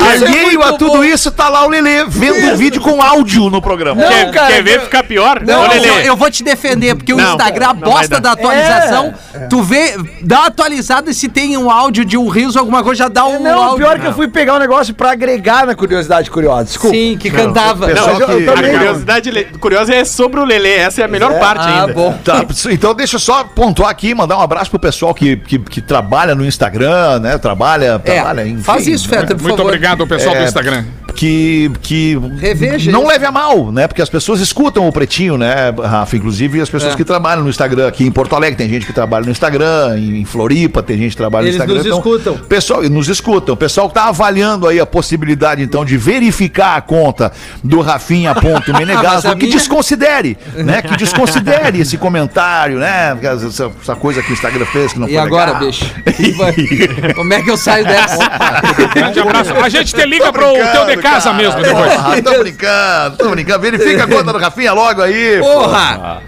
[0.00, 1.04] Alheio a tudo bom.
[1.04, 4.02] isso, tá lá o Lelê vendo o vídeo com áudio no programa.
[4.02, 5.42] quer, cara, quer ver eu- ficar pior?
[5.44, 5.88] Não, Ô, Lelê.
[5.88, 9.14] eu, eu vou te defender, porque o Não, Instagram, a não vai bosta da atualização,
[9.50, 13.04] tu vê, dá uma atualizada e se tem um áudio de um riso, alguma coisa,
[13.04, 13.78] já dá um Não, o áudio.
[13.78, 16.64] pior é que eu fui pegar um negócio pra agregar na curiosidade curiosa.
[16.64, 16.94] Desculpa.
[16.96, 17.86] Sim, que cantava.
[17.88, 20.74] Não, que- a curiosidade curiosa é sobre o Lelê.
[20.76, 21.92] Essa é a melhor parte Ah, ainda.
[21.94, 22.16] bom.
[22.24, 25.80] Tá, então deixa eu só pontuar aqui, mandar um abraço pro pessoal que, que, que
[25.80, 27.38] trabalha no Instagram, né?
[27.38, 29.18] Trabalha, trabalha, É, enfim, faz isso, né?
[29.20, 29.66] Feta, por Muito favor.
[29.70, 30.84] obrigado ao pessoal do É, Instagram.
[31.18, 33.08] Que, que Reveja não isso.
[33.10, 33.88] leve a mal, né?
[33.88, 36.16] Porque as pessoas escutam o Pretinho, né, Rafa?
[36.16, 36.96] Inclusive as pessoas É.
[36.96, 40.24] que trabalham no Instagram aqui em Porto Alegre, tem gente que trabalha no Instagram, em
[40.24, 41.82] Floripa tem gente que trabalha Eles no Instagram.
[41.82, 42.38] nos escutam.
[42.48, 43.54] Pessoal, nos escutam.
[43.54, 47.32] O pessoal que tá avaliando aí a possibilidade, então, de verificar a conta
[47.64, 50.82] do Rafinha.menegaso, Mas a que minha- desconsidere, né?
[50.82, 53.18] Que desconsidere esse comentário, né?
[53.20, 55.66] Essa, essa coisa que o Instagram fez que não E foi agora, legal.
[55.66, 55.84] bicho?
[57.16, 58.18] Como é que eu saio dessa?
[58.94, 59.52] Grande abraço.
[59.54, 61.92] A gente te liga pro teu de casa mesmo depois.
[61.94, 63.60] Porra, tô brincando, tô brincando.
[63.60, 65.38] Verifica a conta do Rafinha logo aí.
[65.40, 66.22] Porra!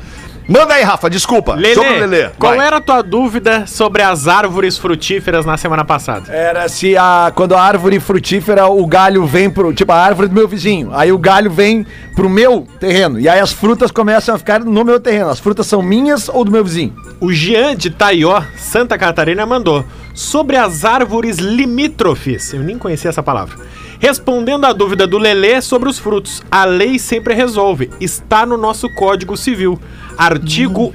[0.49, 1.55] Manda aí, Rafa, desculpa.
[1.55, 2.28] Lelê, Sobre o Lelê.
[2.37, 2.66] qual vai.
[2.66, 6.33] era a tua dúvida sobre as árvores frutíferas na semana passada?
[6.33, 9.72] Era se a, quando a árvore frutífera, o galho vem pro.
[9.72, 10.91] Tipo, a árvore do meu vizinho.
[10.93, 13.20] Aí o galho vem pro meu terreno.
[13.20, 15.31] E aí as frutas começam a ficar no meu terreno.
[15.31, 16.97] As frutas são minhas ou do meu vizinho?
[17.20, 22.53] O Jean de Taió, Santa Catarina, mandou sobre as árvores limítrofes.
[22.53, 23.55] Eu nem conhecia essa palavra.
[24.01, 27.91] Respondendo à dúvida do Lelê sobre os frutos, a lei sempre resolve.
[28.01, 29.79] Está no nosso Código Civil,
[30.17, 30.95] artigo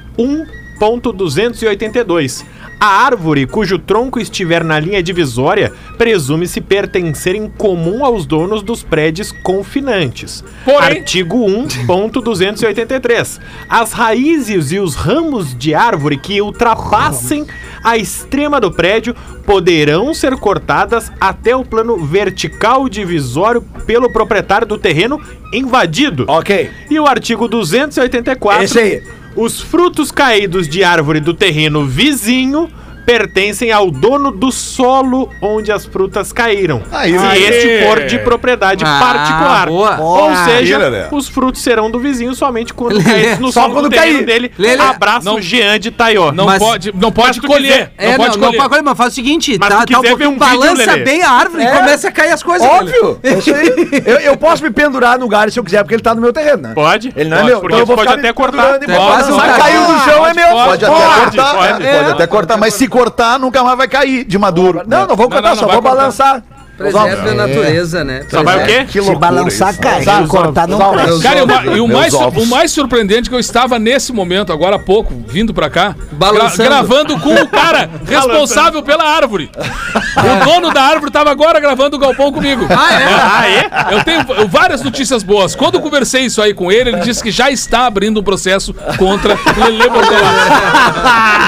[0.80, 2.43] 1.282.
[2.80, 8.84] A árvore cujo tronco estiver na linha divisória presume-se pertencer em comum aos donos dos
[8.84, 10.43] prédios confinantes.
[10.65, 13.39] Porém- Artigo 1.283.
[13.69, 17.45] As raízes e os ramos de árvore que ultrapassem
[17.84, 19.15] a extrema do prédio
[19.45, 25.21] poderão ser cortadas até o plano vertical divisório pelo proprietário do terreno
[25.53, 26.26] invadido.
[26.28, 26.69] Ok.
[26.89, 28.63] E o artigo 284.
[28.63, 29.03] Esse aí.
[29.36, 32.69] Os frutos caídos de árvore do terreno vizinho
[33.06, 36.82] pertencem ao dono do solo onde as frutas caíram.
[36.91, 37.43] Aí, se aí.
[37.43, 39.68] este for de propriedade Ah, particular.
[39.68, 39.97] boa.
[39.99, 41.03] Ou seja, Aí, Lelê.
[41.12, 44.26] os frutos serão do vizinho somente quando caídos no só solo quando do terreno cair.
[44.26, 44.51] dele.
[44.82, 46.32] Abraço, não- Jean de Taió.
[46.32, 47.72] Não Mas- pode, não pode tu colher.
[47.72, 48.58] quiser- É, não pode não, colher.
[48.58, 50.34] pode colher, mas faz o seguinte, Mas tá, tu tá um quiser ver pouquinho, um
[50.34, 51.03] vídeo, balança Lelê.
[51.03, 51.72] bem a árvore e É.
[51.78, 52.68] começa a cair as coisas.
[52.68, 53.20] Óbvio!
[53.24, 53.66] É isso aí.
[54.06, 56.34] Eu, eu posso me pendurar no galho se eu quiser, porque ele tá no meu
[56.34, 56.72] terreno, né?
[56.74, 57.14] Pode?
[57.16, 57.60] Ele não Pode, é meu.
[57.62, 58.80] porque Então eu vou pode ficar até cortar.
[58.82, 60.47] e É um cara- Caiu no chão, é meu.
[60.49, 60.95] Pode, Pode, até
[61.36, 61.86] cortar, pode.
[61.86, 64.83] é, pode até cortar, mas se cortar, nunca mais vai cair de maduro.
[64.87, 66.41] Não, não vou cortar, não, não só vou balançar.
[66.78, 68.23] Preserve a natureza, né?
[68.30, 68.86] Só vai o quê?
[68.86, 69.80] Que Se balançar, isso.
[69.82, 69.99] cai.
[69.99, 71.21] Os Se cortar, não cresce.
[71.21, 71.39] Cara,
[71.76, 74.80] e o, e mais, o mais surpreendente é que eu estava nesse momento, agora há
[74.80, 79.49] pouco, vindo pra cá, gra- gravando com o cara responsável pela árvore.
[79.55, 82.65] O dono da árvore estava agora gravando o galpão comigo.
[82.69, 83.93] Ah, é?
[83.93, 85.55] Eu tenho várias notícias boas.
[85.55, 88.73] Quando eu conversei isso aí com ele, ele disse que já está abrindo um processo
[88.97, 90.49] contra Lele Bortolassi.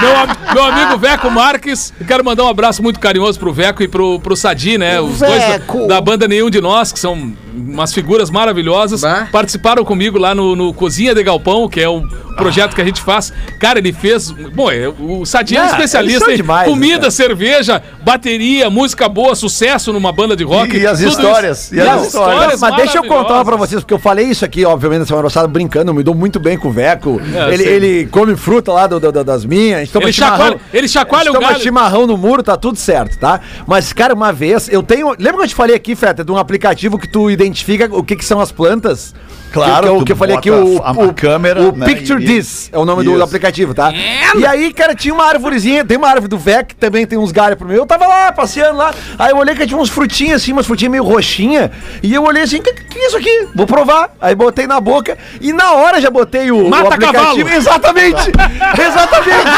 [0.00, 3.88] meu, meu amigo Veco Marques, eu quero mandar um abraço muito carinhoso pro Veco e
[3.88, 5.00] pro, pro Sadi, né?
[5.00, 5.86] Os dois Veco.
[5.86, 7.32] da, da banda Nenhum de Nós, que são
[7.78, 9.00] umas figuras maravilhosas.
[9.02, 9.28] Bah.
[9.30, 12.02] Participaram comigo lá no, no Cozinha de Galpão, que é o
[12.36, 13.32] projeto que a gente faz.
[13.58, 14.30] Cara, ele fez.
[14.30, 17.10] Bom, é, o Sadi é um Ah, especialista em demais, né, comida, cara?
[17.10, 20.76] cerveja, bateria, música boa, sucesso numa banda de rock.
[20.76, 21.20] E as tudo isso.
[21.20, 22.34] histórias, e E as as histórias.
[22.38, 22.60] histórias.
[22.60, 25.46] Mas deixa eu contar pra vocês, porque eu falei isso aqui, obviamente, na semana passada,
[25.48, 27.20] brincando, me dou muito bem com o Veco.
[27.34, 31.30] É, ele, ele come fruta lá do- do- das minhas, toma Ele chacoalha- ele chacoalha
[31.30, 31.60] o toma galho.
[31.62, 33.40] chimarrão no muro, tá tudo certo, tá?
[33.66, 35.08] Mas, cara, uma vez, eu tenho...
[35.18, 38.16] Lembra que eu te falei aqui, Feta, de um aplicativo que tu identifica o que,
[38.16, 39.14] que são as plantas?
[39.50, 41.72] Claro, que, que, eu- tu que eu falei aqui, o, a- a o, câmera, o
[41.74, 43.90] né, Picture This é o nome do, do aplicativo, tá?
[44.36, 47.56] E aí, cara, tinha uma árvorezinha, tem uma árvore do Vec, também tem uns galhos
[47.58, 47.78] pro meu.
[47.78, 50.90] Eu tava lá, passeando lá, aí eu olhei que tinha uns frutinhas assim, umas frutinhas
[50.92, 51.70] meio roxinha,
[52.02, 53.48] e eu olhei assim, que, que é isso aqui?
[53.54, 54.10] Vou provar.
[54.20, 57.22] Aí botei na boca, e na hora já botei o, o Mata aplicativo.
[57.22, 57.48] cavalo.
[57.48, 58.30] Exatamente!
[58.78, 59.48] Exatamente!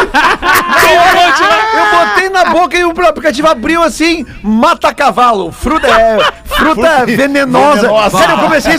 [0.90, 7.04] Hora, eu botei na boca e o aplicativo abriu assim, mata cavalo, fruta, é, fruta
[7.06, 7.80] venenosa.
[7.82, 7.99] venenosa.
[8.08, 8.72] Sério, eu comecei...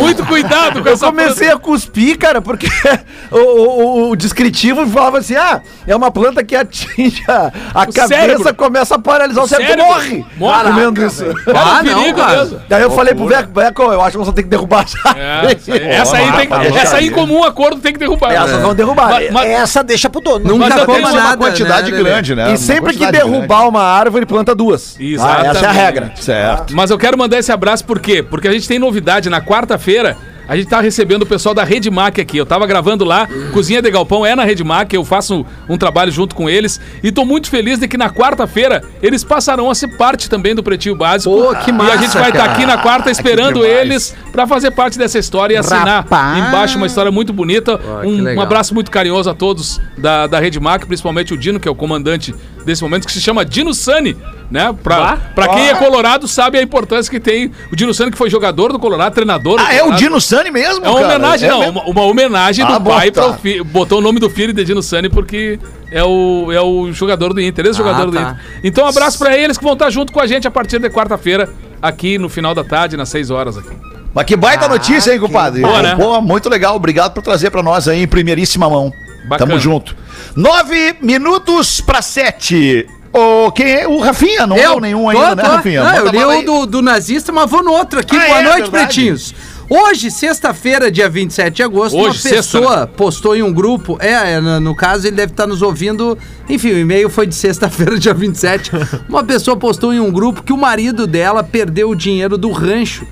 [0.00, 2.66] Muito cuidado com Eu essa comecei a cuspir, cara, porque
[3.30, 7.92] o, o, o descritivo falava assim: ah, é uma planta que atinge a, a O
[7.92, 8.54] cabeça, cérebro.
[8.54, 9.94] começa a paralisar o cérebro, tu cérebro.
[9.94, 10.26] morre.
[10.36, 10.64] Morre.
[10.64, 11.24] Comendo isso.
[11.54, 12.38] Ah, um não, perigo cara.
[12.38, 12.60] mesmo.
[12.68, 15.18] Daí eu falei pro Veco, Veco, eu acho que nós vamos ter que derrubar essa.
[15.18, 18.32] É, essa aí, essa aí tem que- essa aí, em comum acordo, tem que derrubar.
[18.32, 19.08] Essa vão derrubar.
[19.10, 20.44] Mas- mas- Essa deixa pro dono.
[20.44, 22.52] Nunca Mas eu coma tenho uma nada, quantidade né, grande, né?
[22.52, 24.96] E sempre que derrubar uma árvore, planta duas.
[24.98, 25.46] Exatamente.
[25.46, 26.12] Ah, essa é a regra.
[26.16, 26.74] Certo.
[26.76, 28.22] Mas eu quero mandar esse abraço por quê?
[28.22, 29.28] Porque a gente tem novidade.
[29.30, 30.16] Na quarta-feira,
[30.48, 32.38] a gente tá recebendo o pessoal da Rede Mac aqui.
[32.38, 36.10] Eu tava gravando lá, Cozinha de Galpão é na Rede Mac, eu faço um trabalho
[36.10, 36.80] junto com eles.
[37.02, 40.62] E tô muito feliz de que na quarta-feira eles passarão a ser parte também do
[40.62, 41.30] Pretinho Básico.
[41.34, 42.52] Pô, que E a massa, gente vai estar cara.
[42.52, 43.72] aqui na quarta esperando demais.
[43.80, 46.38] eles pra fazer parte dessa história e assinar Rapaz.
[46.48, 47.76] embaixo uma história muito bonita.
[47.76, 51.60] que um, um abraço muito carinhoso a todos da, da Rede Mac, principalmente o Dino,
[51.60, 52.34] que é o comandante
[52.68, 54.16] desse momento, que se chama Dino Sani,
[54.50, 54.74] né?
[54.82, 58.30] Pra, pra quem é colorado sabe a importância que tem o Dino Sani, que foi
[58.30, 59.92] jogador do Colorado, treinador do Ah, é o.
[59.92, 61.14] Dino Sani mesmo, É uma cara?
[61.16, 63.22] homenagem, É não, uma, uma homenagem Ah, do bom, pai tá.
[63.22, 63.64] para o filho.
[63.64, 65.58] Botou o nome do filho de Dino Sani porque
[65.90, 68.20] é o, é o jogador do Inter, ex-jogador Ah, do tá.
[68.20, 68.36] Inter.
[68.62, 70.88] Então, um abraço pra eles que vão estar junto com a gente a partir de
[70.90, 71.48] quarta-feira,
[71.82, 73.74] aqui no final da tarde, nas 6 horas aqui.
[74.14, 75.62] Mas que baita Ah, notícia, hein, compadre?
[75.62, 75.94] boa, né?
[75.96, 76.74] Pô, muito legal.
[76.76, 78.92] Obrigado por trazer pra nós aí em primeiríssima mão.
[79.28, 79.50] Bacana.
[79.50, 79.94] Tamo junto.
[80.34, 82.86] Nove minutos pra sete.
[83.12, 83.88] O, quem é?
[83.88, 85.82] O Rafinha, não deu nenhum ainda, né, Rafinha?
[85.82, 88.16] Não, eu li o do, do nazista, mas vou no outro aqui.
[88.16, 88.70] Ah, Boa é, noite, verdade.
[88.70, 89.34] pretinhos.
[89.70, 92.88] Hoje, sexta-feira, dia 27 de agosto, Hoje, uma sexta, pessoa né?
[92.96, 93.98] postou em um grupo.
[94.00, 96.16] É, é, no, no caso, ele deve estar nos ouvindo.
[96.48, 98.70] Enfim, o e-mail foi de sexta-feira, dia 27.
[99.08, 103.06] Uma pessoa postou em um grupo que o marido dela perdeu o dinheiro do rancho.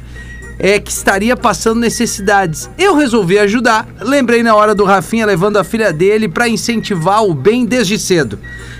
[0.59, 2.71] É que estaria passando necessidades.
[2.79, 3.87] Eu resolvi ajudar.
[4.01, 8.39] Lembrei na hora do Rafinha levando a filha dele para incentivar o bem desde cedo.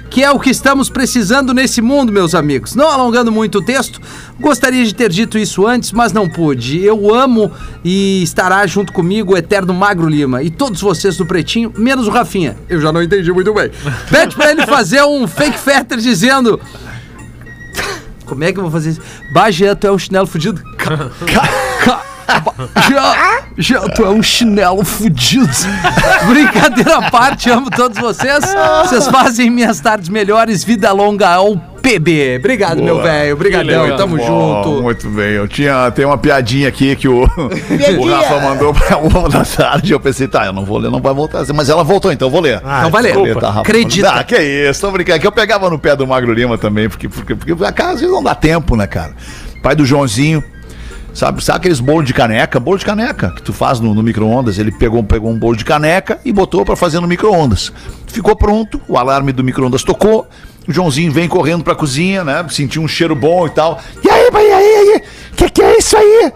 [0.09, 2.75] Que é o que estamos precisando nesse mundo, meus amigos.
[2.75, 4.01] Não alongando muito o texto,
[4.41, 6.83] gostaria de ter dito isso antes, mas não pude.
[6.83, 7.53] Eu amo
[7.85, 12.11] e estará junto comigo o eterno Magro Lima e todos vocês do Pretinho, menos o
[12.11, 12.57] Rafinha.
[12.69, 13.71] Eu já não entendi muito bem.
[14.09, 16.59] Pede pra ele fazer um fake fetter dizendo.
[18.25, 19.03] Como é que eu vou fazer isso?
[19.33, 20.63] Bagé, tu é um chinelo fudido?
[22.89, 25.49] Já, já, tu é um chinelo fudido.
[26.27, 28.45] Brincadeira à parte, amo todos vocês.
[28.83, 30.65] Vocês fazem minhas tardes melhores.
[30.65, 32.37] Vida longa ao PB.
[32.39, 33.35] Obrigado, meu velho.
[33.35, 34.83] Obrigadão, tamo Bom, junto.
[34.83, 35.35] Muito bem.
[35.35, 38.09] Eu tinha, tem uma piadinha aqui que o, o.
[38.11, 39.93] Rafa mandou pra uma da tarde.
[39.93, 41.45] Eu pensei, tá, eu não vou ler, não vai voltar.
[41.55, 42.57] Mas ela voltou, então eu vou ler.
[42.57, 43.37] Então vai ler.
[43.39, 43.61] Tá, Rafa?
[43.61, 44.11] Acredita.
[44.11, 45.21] Ah, que isso, tô brincando.
[45.21, 48.01] Que eu pegava no pé do Magro Lima também, porque, porque, porque a casa às
[48.01, 49.13] vezes não dá tempo, né, cara?
[49.63, 50.43] Pai do Joãozinho.
[51.17, 52.61] Sabe, sabe aqueles bolos de caneca?
[52.61, 54.59] Bolo de caneca que tu faz no, no micro-ondas.
[54.59, 57.73] Ele pegou, pegou um bolo de caneca e botou pra fazer no micro-ondas.
[58.07, 60.29] Ficou pronto, o alarme do micro-ondas tocou.
[60.69, 62.45] O Joãozinho vem correndo pra cozinha, né?
[62.51, 63.81] Sentiu um cheiro bom e tal.
[64.05, 65.03] E aí, pai, e aí, e aí?
[65.35, 66.33] Que que é isso aí?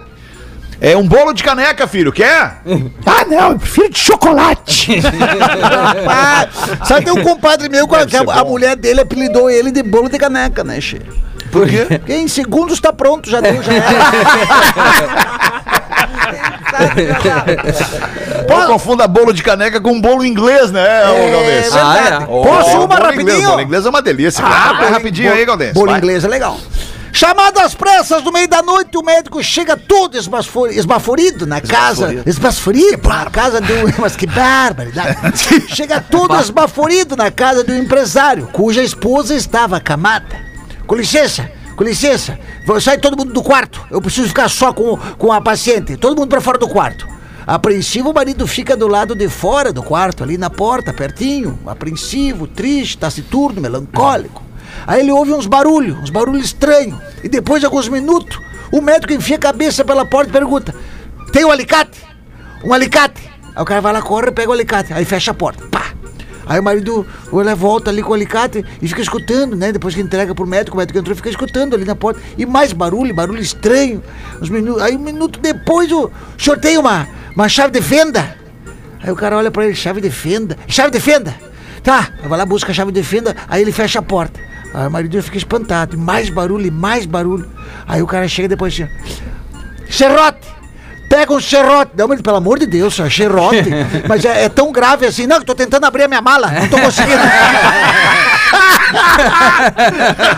[0.80, 2.62] É um bolo de caneca, filho, quer?
[3.04, 5.02] ah, não, eu prefiro de chocolate.
[6.86, 10.64] Sabe, tem um compadre meu a, a- mulher dele apelidou ele de bolo de caneca,
[10.64, 11.02] né, Che?
[11.50, 11.86] Por quê?
[11.98, 13.72] Porque em segundos tá pronto, já deu, já
[18.46, 21.72] Pô, confunda bolo de caneca com bolo inglês, né, ô É Galdês?
[21.76, 23.48] Ah, Posso Ó, uma bolo inglês, rapidinho?
[23.50, 24.42] Bolo inglês é uma delícia.
[24.44, 24.72] cara.
[24.74, 25.72] Vai rapidinho aí, Galdês.
[25.74, 25.98] Bolo vai.
[25.98, 26.58] inglês é legal.
[27.12, 32.22] Chamado às pressas, no meio da noite, o médico chega todo esbafo- esbaforido na casa.
[32.24, 33.00] Esbaforido?
[33.08, 33.74] Na casa do.
[34.00, 35.16] Mas que barbaridade.
[35.74, 40.49] chega todo esbaforido na casa do empresário, cuja esposa estava acamada.
[40.90, 42.36] Com licença, com licença.
[42.80, 43.80] Sair todo mundo do quarto.
[43.92, 45.96] Eu preciso ficar só com, com a paciente.
[45.96, 47.06] Todo mundo pra fora do quarto.
[47.46, 51.56] Apreensivo, o marido fica do lado de fora do quarto, ali na porta, pertinho.
[51.64, 54.42] Apreensivo, triste, taciturno, melancólico.
[54.84, 56.98] Aí ele ouve uns barulhos, uns barulhos estranhos.
[57.22, 58.36] E depois de alguns minutos,
[58.72, 60.74] o médico enfia a cabeça pela porta e pergunta:
[61.32, 62.02] Tem um alicate?
[62.64, 63.30] Um alicate?
[63.54, 64.92] Aí o cara vai lá, corre, pega o alicate.
[64.92, 65.64] Aí fecha a porta.
[65.68, 65.99] Pá!
[66.50, 69.70] Aí o marido olha, volta ali com o alicate e fica escutando, né?
[69.70, 72.20] Depois que entrega pro médico, o médico entrou e fica escutando ali na porta.
[72.36, 74.02] E mais barulho, barulho estranho.
[74.42, 78.36] Uns minutos, aí um minuto depois o senhor tem uma, uma chave de fenda.
[79.00, 80.58] Aí o cara olha pra ele, chave de fenda.
[80.66, 81.36] Chave de fenda?
[81.84, 84.40] Tá, vai lá, busca a chave de fenda, aí ele fecha a porta.
[84.74, 87.48] Aí o marido fica espantado, mais barulho, mais barulho.
[87.86, 88.88] Aí o cara chega depois assim,
[89.88, 90.59] serrote!
[91.10, 91.90] Pega um serrote.
[91.96, 93.68] Não, mas pelo amor de Deus, senhor, serrote.
[94.08, 95.26] Mas é, é tão grave assim.
[95.26, 97.18] Não, que tô tentando abrir a minha mala, não tô conseguindo.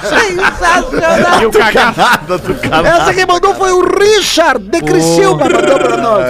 [0.03, 1.42] Sensacional.
[1.42, 1.94] E o Cagá.
[1.96, 2.86] Nada do canal.
[2.86, 6.26] Essa que mandou foi o Richard de Criciúma, mandou pra nós.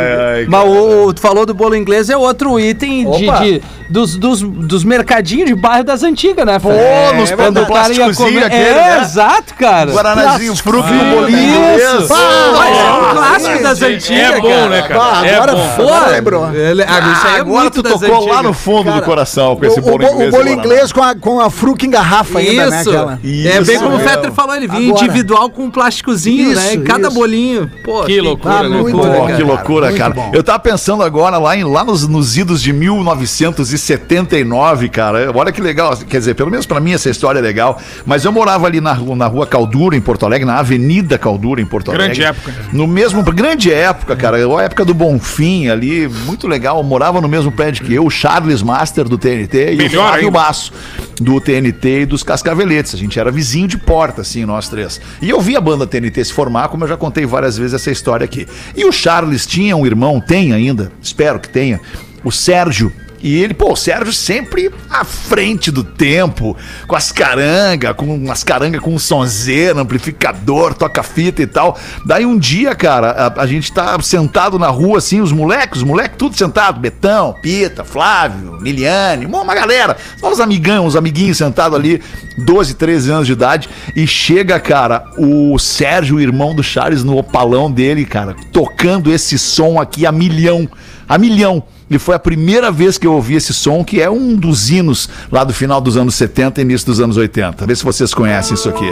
[0.48, 4.40] Mas o, o- tu falou do bolo inglês é outro item de, de- dos, dos,
[4.40, 6.58] dos mercadinhos de bairro das antigas, né?
[6.58, 6.70] Pô,
[7.14, 8.44] nos quando o cara ia plásticozinho comer.
[8.46, 9.00] aquele, É, né?
[9.02, 9.92] exato, cara.
[9.92, 10.94] Guaranazinho, fruto Isso.
[11.04, 12.08] no bolinho inglês.
[12.08, 15.26] Mas é um clássico das antigas, É bom, né, cara?
[15.26, 15.68] É agora bom.
[15.76, 16.54] foi, agora lembrou.
[16.54, 19.62] Ele, ah, isso aí é Agora muito tu tocou lá no fundo do coração com
[19.62, 20.30] O, esse bolo bo- o inglês.
[20.30, 22.80] bolo inglês com a, com a fruta em garrafa ainda, né?
[22.80, 22.90] Isso.
[22.90, 23.12] Aquela.
[23.12, 23.16] É
[23.62, 24.00] bem Isso como o.
[24.00, 25.04] Fetter falou, ele vinha Agora.
[25.04, 26.66] individual com um plásticozinho, né?
[26.68, 27.16] Isso, Em cada isso.
[27.16, 27.70] bolinho.
[27.84, 28.54] Pô, Que loucura.
[28.54, 28.60] Pô,
[29.02, 29.36] cara.
[29.36, 30.14] que loucura, Muito cara.
[30.14, 30.30] bom.
[30.34, 35.30] Eu tava pensando agora lá, em, lá nos, nos idos de 1979, cara.
[35.34, 35.96] Olha que legal.
[35.96, 37.80] Quer dizer, pelo menos pra mim essa história é legal.
[38.06, 41.60] Mas eu morava ali na, rua- na rua Caldura, em Porto Alegre, na Avenida Caldura,
[41.60, 42.06] em Porto Alegre.
[42.08, 42.54] Grande época.
[42.72, 43.22] No mesmo.
[43.22, 44.36] Grande época, cara.
[44.36, 46.78] A época do Bonfim ali, muito legal.
[46.78, 50.08] Eu morava no mesmo prédio que eu, o Charles Master do TNT e Melhor o
[50.08, 50.30] Flávio ainda.
[50.30, 50.72] Baço
[51.20, 52.94] do TNT dos Cascaveletes.
[52.94, 55.00] A gente era vizinho de porta, assim, nós três.
[55.20, 57.90] E eu vi a banda TNT se formar, como eu já contei várias vezes essa
[57.90, 58.46] história aqui.
[58.76, 61.80] E o Charles tinha um irmão, tem ainda, espero que tenha,
[62.24, 62.92] o Sérgio.
[63.22, 66.56] E ele, pô, o Sérgio sempre à frente do tempo,
[66.88, 71.78] com as caranga, com umas caranga com um sonzeiro, amplificador, toca-fita e tal.
[72.04, 75.84] Daí um dia, cara, a, a gente tá sentado na rua, assim, os moleques, os
[75.84, 81.38] moleques tudo sentado, Betão, Pita, Flávio, Miliane, uma uma galera, só uns amigão, uns amiguinhos
[81.38, 82.02] sentados ali,
[82.38, 87.18] 12, 13 anos de idade, e chega, cara, o Sérgio, o irmão do Charles, no
[87.18, 90.68] opalão dele, cara, tocando esse som aqui a milhão,
[91.08, 91.62] a milhão.
[91.96, 95.08] E foi a primeira vez que eu ouvi esse som, que é um dos hinos
[95.30, 97.66] lá do final dos anos 70 e início dos anos 80.
[97.66, 98.90] Vê se vocês conhecem isso aqui.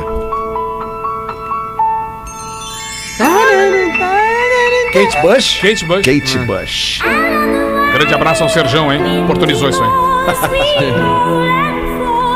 [4.92, 5.60] Kate Bush?
[5.62, 6.04] Kate Bush.
[6.04, 7.00] Kate Bush.
[7.94, 9.22] Grande abraço ao Serjão, hein?
[9.24, 9.90] Oportunizou isso aí.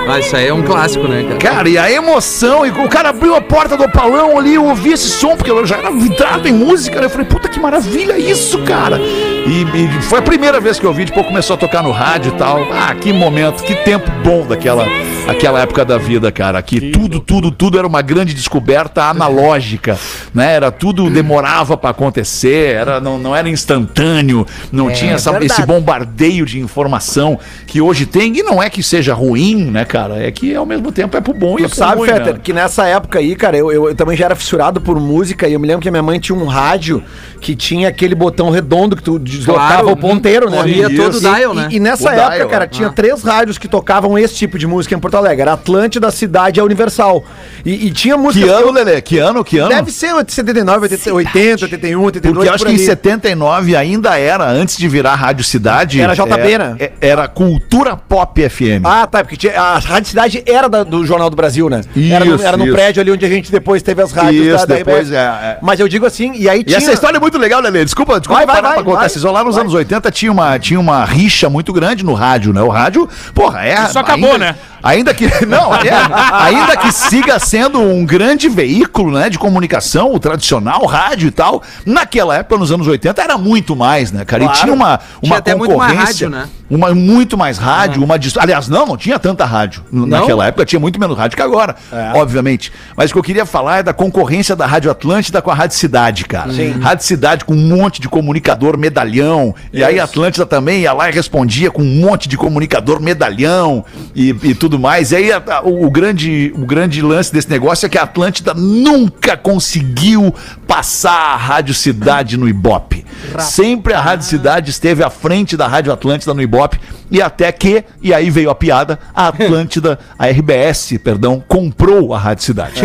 [0.06, 1.38] Ah, isso aí é um clássico, né, cara?
[1.38, 4.92] Cara, e a emoção, e o cara abriu a porta do opalão ali, eu ouvi
[4.92, 7.06] esse som, porque eu já era vidrado em música, né?
[7.06, 9.00] Eu falei, puta que maravilha isso, cara.
[9.47, 12.32] E, e foi a primeira vez que eu ouvi, depois começou a tocar no rádio
[12.34, 12.61] e tal.
[12.72, 14.86] Ah, que momento, que tempo bom daquela
[15.28, 16.61] aquela época da vida, cara.
[16.62, 19.99] Que tudo, tudo, tudo era uma grande descoberta analógica,
[20.34, 20.55] né?
[20.55, 25.53] Era tudo demorava pra acontecer, era, não, não era instantâneo, não tinha essa- verdade.
[25.53, 28.36] esse bombardeio de informação que hoje tem.
[28.38, 30.22] E não é que seja ruim, né, cara?
[30.26, 32.34] É que ao mesmo tempo é pro bom e é Tu pro sabe, ruim, Fetter,
[32.34, 32.40] né?
[32.42, 35.53] que nessa época aí, cara, eu, eu, eu também já era fissurado por música e
[35.53, 37.03] eu me lembro que a minha mãe tinha um rádio
[37.40, 40.57] que tinha aquele botão redondo que tu deslocava Claro, o ponteiro, né?
[40.59, 41.68] corria E- todo o e- dial, e- né?
[41.70, 42.68] E, nessa O época, dial, cara, é.
[42.68, 45.43] tinha três rádios que tocavam esse tipo de música em Porto Alegre.
[45.43, 47.24] Era Atlântida, Cidade e a Universal.
[47.64, 48.45] E, e tinha música...
[48.47, 49.01] Que ano, Lelê?
[49.01, 49.45] Que ano?
[49.45, 49.68] Que ano?
[49.70, 52.85] Deve ser 79, 80, 80, 81, 82, Porque eu acho por que em ali.
[52.87, 56.01] 79 ainda era, antes de virar Rádio Cidade.
[56.01, 56.76] Era JB, é- né?
[56.78, 58.82] é- Era Cultura Pop FM.
[58.85, 61.82] Ah, tá, porque tinha, a Rádio Cidade era da- do Jornal do Brasil, né?
[62.11, 62.74] era no, Isso, era no isso.
[62.74, 65.59] prédio ali onde a gente depois teve as rádios Isso, da, da depois é, é.
[65.62, 66.78] Mas eu digo assim, e aí E tinha...
[66.78, 67.85] essa história é muito legal, Lelê.
[67.85, 69.01] Desculpa, desculpa Vai, vai, parar vai, pra contar.
[69.01, 72.52] vai, Vocês lá nos anos 80 tinha uma, tinha uma rixa muito grande no rádio,
[72.52, 72.60] né?
[72.60, 73.84] O rádio, porra, é.
[73.84, 74.56] Isso acabou, ainda- né?
[74.85, 75.24] Ainda que.
[75.47, 75.91] Não, é,
[76.32, 81.62] ainda que siga sendo um grande veículo né, de comunicação, o tradicional rádio e tal,
[81.87, 84.45] naquela época, nos anos 80, era muito mais, né, cara?
[84.45, 84.59] Claro.
[84.59, 86.28] E tinha uma, uma Tinha até muito mais concorrência.
[86.28, 86.49] rádio, né?
[86.70, 89.82] Uma, muito mais rádio, uma dis- Aliás, não, não tinha tanta rádio.
[89.93, 91.76] N- Naquela época tinha muito menos rádio que agora,
[92.14, 92.72] obviamente.
[92.97, 95.76] Mas o que eu queria falar é da concorrência da Rádio Atlântida com a Rádio
[95.76, 96.51] Cidade, cara.
[96.80, 99.55] Rádio Cidade com um monte de comunicador medalhão.
[99.72, 103.85] E aí a Atlântida também ia lá e respondia com um monte de comunicador medalhão
[104.14, 105.12] e, e tudo mais.
[105.12, 108.54] E aí a- a- o, grande, o grande lance desse negócio é que a Atlântida
[108.54, 110.34] nunca conseguiu
[110.66, 113.04] passar a Rádio Cidade no Ibope.
[113.38, 116.78] Sempre a Rádio Cidade esteve à frente da Rádio Atlântida no Ibope.
[117.10, 122.18] E até que, e aí veio a piada, a Atlântida, a RBS, perdão, comprou a
[122.18, 122.80] Rádio Cidade.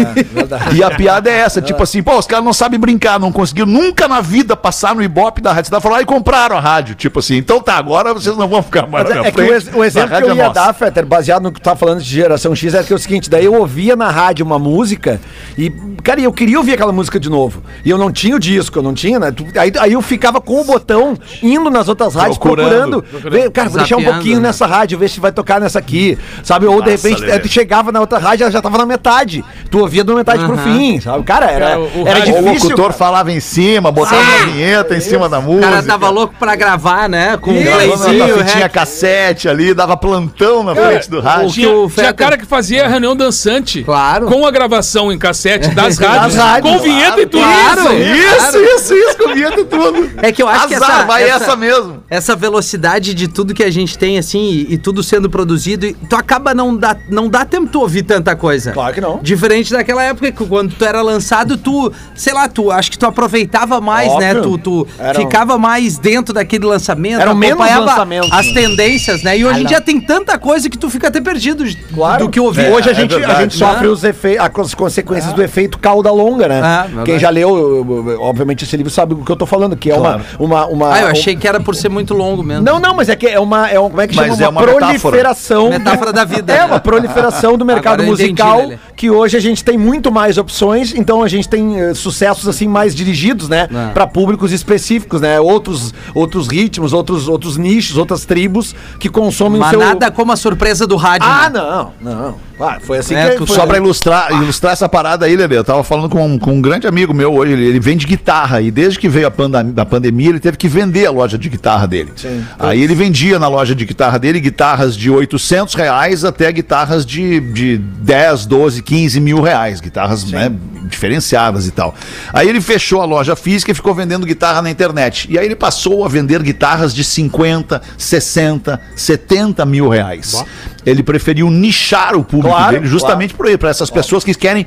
[0.75, 3.67] e a piada é essa, tipo assim, pô, os caras não sabem brincar, não conseguiram
[3.67, 5.83] nunca na vida passar no Ibope da Rádio Cidade.
[5.83, 6.95] Falaram, e compraram a rádio.
[6.95, 9.37] Tipo assim, então tá, agora vocês não vão ficar mais Mas na é, é que
[9.37, 9.49] frente.
[9.51, 10.53] o, ex- o exemplo que eu é ia nossa.
[10.53, 12.99] dar, Fetter, baseado no que tu tá falando de geração X, é que é o
[12.99, 15.19] seguinte, daí eu ouvia na rádio uma música
[15.57, 15.71] e,
[16.03, 17.63] cara, eu queria ouvir aquela música de novo.
[17.86, 19.34] E eu não tinha o disco, eu não tinha, né?
[19.57, 23.01] Aí, aí eu ficava com o botão indo nas outras rádios Procurando.
[23.01, 23.32] procurando.
[23.32, 24.49] Ver, cara, vou deixar um pouquinho né?
[24.49, 26.65] nessa rádio, ver se vai tocar nessa aqui, sabe?
[26.65, 27.39] Ou de Nossa, repente Lelê.
[27.39, 29.43] tu chegava na outra rádio, ela já tava na metade.
[29.71, 31.23] Tu ouvia da metade pro fim, sabe?
[31.23, 32.45] Cara, era, Cara, o- o era O difícil.
[32.69, 32.93] locutor cara.
[32.93, 35.69] falava em cima, botava uma vinheta em cima da O música.
[35.69, 37.38] cara tava louco pra gravar, né?
[37.38, 38.71] Com um Gravando playzinho, fitinha rec.
[38.73, 41.47] cassete ali, dava plantão na frente do rádio.
[41.47, 42.16] O que o tinha Fetter.
[42.16, 43.84] cara que fazia reunião dançante.
[43.84, 44.28] Claro.
[44.28, 46.36] Com a gravação em cassete das rádios.
[46.36, 47.43] rádios, com vinheta e tudo.
[47.43, 47.82] claro.
[47.93, 50.10] Isso, isso, isso, com vinheta e tudo.
[50.18, 52.03] É que eu acho que Azar, essa, vai essa, essa mesmo.
[52.10, 54.39] essa velocidade de tudo que a gente tem, assim,
[54.70, 58.03] e, e tudo sendo produzido, e tu acaba não dá, não dá tempo tu ouvir
[58.03, 58.72] tanta coisa.
[58.72, 59.20] Claro que não.
[59.22, 63.05] Diferente daquela época que quando tu era lançado, tu, sei lá, tu acho que tu
[63.05, 64.36] aproveitava mais, né?
[64.36, 64.57] Óbvio.
[64.57, 68.53] Tu, tu Eram- ficava mais dentro daquele lançamento, Eram menos acompanhava lançamentos, as né?
[68.53, 69.38] tendências, né?
[69.38, 71.49] E hoje em dia tem tanta coisa que tu fica até perdido
[71.93, 72.26] Claro.
[72.26, 72.72] do que ouvir.
[72.72, 76.12] Hoje a É, gente, é a gente sofre os efeitos, as consequências do efeito cauda
[76.12, 76.62] longa, né?
[76.64, 76.88] Ah.
[77.06, 79.91] Quem já leu, eu- eu- obviamente, esse livro sabe o que eu tô falando, que
[79.91, 80.22] é Claro.
[80.39, 80.93] uma, uma, uma.
[80.93, 82.64] Ah, eu achei que era por ser muito longo mesmo.
[82.64, 83.70] Não, não, mas é que é uma.
[83.70, 84.43] É um, como é que Mas chama?
[84.43, 84.88] é uma metáfora.
[84.88, 85.70] proliferação.
[85.70, 86.66] Metáfora da vida, É, né?
[86.66, 88.58] uma proliferação do mercado entendi, musical.
[88.60, 88.78] Lelê.
[89.00, 92.68] Que hoje a gente tem muito mais opções, então a gente tem eh, sucessos assim
[92.68, 93.66] mais dirigidos, né?
[93.74, 93.93] É.
[93.93, 95.39] Pra públicos específicos, né?
[95.39, 99.80] Outros, outros ritmos, outros, outros nichos, outras tribos que consomem Mas o seu.
[99.80, 101.26] nada como a surpresa do rádio.
[101.32, 101.62] Ah, né?
[101.62, 102.50] não, não.
[102.60, 103.56] Ah, foi assim É, que foi.
[103.56, 106.86] Só pra ilustrar, ilustrar essa parada aí, Lelê, eu tava falando com, com um grande
[106.86, 110.41] amigo meu hoje, ele, ele vende guitarra, e desde que veio a, a pandemia, ele
[110.41, 112.12] teve que vender a loja de guitarra dele.
[112.58, 117.39] Aí ele vendia na loja de guitarra dele guitarras de 800 reais até guitarras de,
[117.39, 120.51] de 10, 12, 15 mil reais, guitarras né,
[120.85, 121.93] diferenciadas e tal.
[122.33, 125.27] Aí ele fechou a loja física e ficou vendendo guitarra na internet.
[125.29, 130.43] E aí ele passou a vender guitarras de 50, 60, 70 mil reais.
[130.86, 134.65] Ele preferiu nichar o público Claro, dele justamente por aí, para essas pessoas que querem.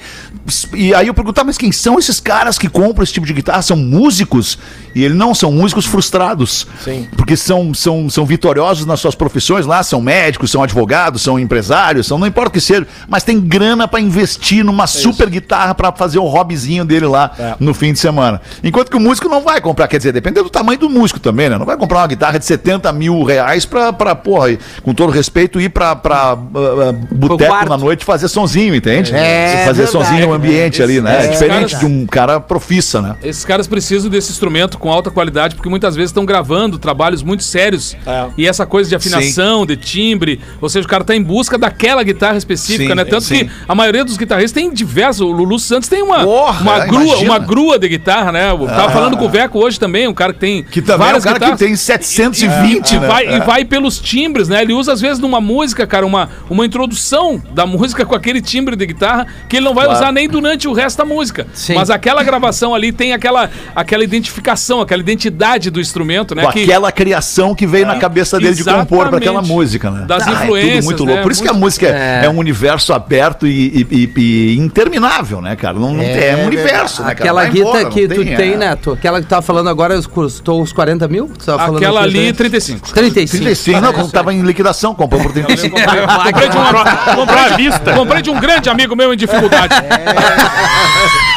[0.74, 3.62] E aí eu perguntava, mas quem são esses caras que compram esse tipo de guitarra?
[3.62, 4.58] São músicos?
[4.94, 6.66] E ele não, são músicos frustrados.
[6.84, 7.08] Sim.
[7.16, 12.06] Porque são, são, são vitoriosos nas suas profissões lá, são médicos, são advogados, são empresários,
[12.06, 15.90] são não importa o que seja, mas tem grana para investir numa super guitarra para
[15.92, 17.54] fazer o hobbyzinho dele lá É.
[17.58, 18.40] no fim de semana.
[18.62, 21.48] Enquanto que o músico não vai comprar, quer dizer, depende do tamanho do músico também,
[21.48, 21.56] né?
[21.58, 25.60] Não vai comprar uma guitarra de 70 mil reais pra, pra porra, com todo respeito,
[25.60, 29.14] ir pra, pra ah, ah, boteco na noite fazer sonzinho, entende?
[29.14, 29.90] É, fazer verdade.
[29.90, 31.26] sonzinho no ambiente ali, né?
[31.26, 33.16] É, diferente caras- de um cara profissa, né?
[33.22, 37.42] Esses caras precisam desse instrumento com alta qualidade, porque muitas vezes estão gravando trabalhos muito
[37.42, 37.96] sérios.
[38.06, 38.26] É.
[38.36, 42.02] E essa coisa de afinação, de timbre, ou seja, o cara tá em busca daquela
[42.02, 43.04] guitarra específica, Sim, né?
[43.04, 43.44] Tanto sim.
[43.46, 45.20] que a maioria dos guitarristas tem diversos.
[45.22, 47.30] O Lulu Santos tem uma, Porra, uma, grua, imagina.
[47.30, 48.50] uma grua de guitarra, né?
[48.50, 51.16] Eu tava falando com o Veco hoje também, um cara que tem Que também é
[51.16, 51.58] um cara guitarras.
[51.58, 53.06] que tem 720, E né?
[53.06, 54.62] vai, e vai pelos timbres, né?
[54.62, 58.74] Ele usa, às vezes, numa música, cara, uma, uma introdução da música com aquele timbre
[58.74, 61.46] de guitarra que ele não vai usar nem durante o resto da música.
[61.52, 61.74] Sim.
[61.74, 66.44] Mas aquela gravação ali tem aquela, aquela identificação, aquela identidade do instrumento, né?
[66.44, 69.52] Com aquela criação que veio na cabeça dele de compor para aquela Exatamente.
[69.52, 70.04] música, né?
[70.06, 71.10] Das Ah, é influências, tudo muito né?
[71.12, 71.22] louco.
[71.24, 72.24] Por isso que a música é, É.
[72.24, 75.78] é um universo aberto e, e- e- e interminável, né, cara?
[75.78, 77.30] Não, não tem, é um universo, né, cara?
[77.30, 78.56] Aquela guita embora, que tu tem, é.
[78.56, 78.76] né?
[78.76, 81.26] Tu, aquela que tu tava falando agora custou uns 40 mil?
[81.38, 82.32] Tu tava falando Aquela ali, né?
[82.32, 82.92] 35.
[82.94, 83.42] 35.
[83.44, 85.76] 35, não, quando tava em liquidação, comprou por 35.
[85.84, 87.92] Comprei, de um, comprei, vista.
[87.92, 89.74] comprei de um grande amigo meu em dificuldade.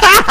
[0.01, 0.24] Vá.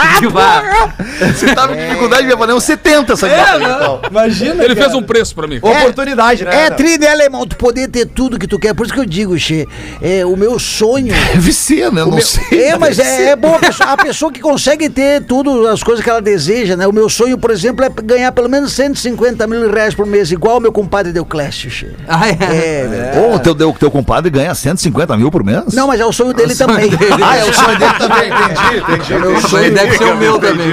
[1.32, 3.58] Você tava em dificuldade, ia valer uns 70 essa É, guitarra.
[3.58, 3.98] né?
[4.10, 4.64] Imagina.
[4.64, 5.58] Ele fez um preço pra mim.
[5.62, 6.66] Oportunidade, né?
[6.66, 7.46] É tri, né, alemão?
[7.46, 8.74] Tu poder ter tudo que tu quer.
[8.74, 9.66] Por isso que eu digo, Xê,
[10.02, 11.14] é o meu sonho.
[11.32, 12.00] Deve ser, né?
[12.02, 12.64] Eu não Meu- sei.
[12.64, 16.02] É, mas é, é bom a pessoa, a pessoa que consegue ter tudo, as coisas
[16.02, 16.86] que ela deseja, né?
[16.86, 20.56] O meu sonho, por exemplo, é ganhar pelo menos 150 mil reais por mês, igual
[20.58, 21.88] o meu compadre Deuclécio, Xê.
[22.08, 22.32] Ah, é.
[22.32, 23.20] É, velho.
[23.32, 25.72] Ô, o teu, teu, teu compadre ganha 150 mil por mês?
[25.72, 26.90] Não, mas é o sonho dele também.
[27.24, 28.78] Ah, é o sonho dele também, entendi,
[29.22, 29.38] entendi.
[29.46, 30.70] Isso aí deve ser o meu também.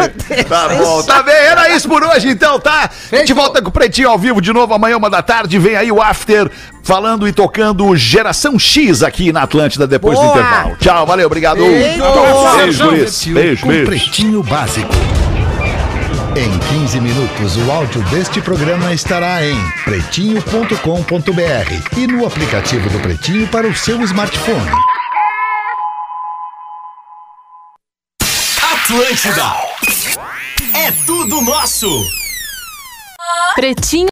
[0.47, 1.35] Tá bom, tá bem.
[1.35, 2.89] Era isso por hoje, então, tá?
[3.11, 5.57] A gente volta com o Pretinho ao vivo de novo amanhã, uma da tarde.
[5.59, 6.49] Vem aí o After
[6.83, 10.39] falando e tocando Geração X aqui na Atlântida depois do Boa.
[10.39, 10.75] intervalo.
[10.79, 11.61] Tchau, valeu, obrigado.
[11.61, 12.03] Eita.
[12.57, 13.33] Beijo.
[13.33, 13.85] Beijo, com beijo.
[13.85, 14.93] Pretinho Básico.
[16.35, 23.47] Em 15 minutos, o áudio deste programa estará em pretinho.com.br e no aplicativo do Pretinho
[23.47, 24.71] para o seu smartphone.
[28.91, 29.55] Atlântida.
[30.75, 31.87] É tudo nosso.
[33.55, 34.09] Pretinho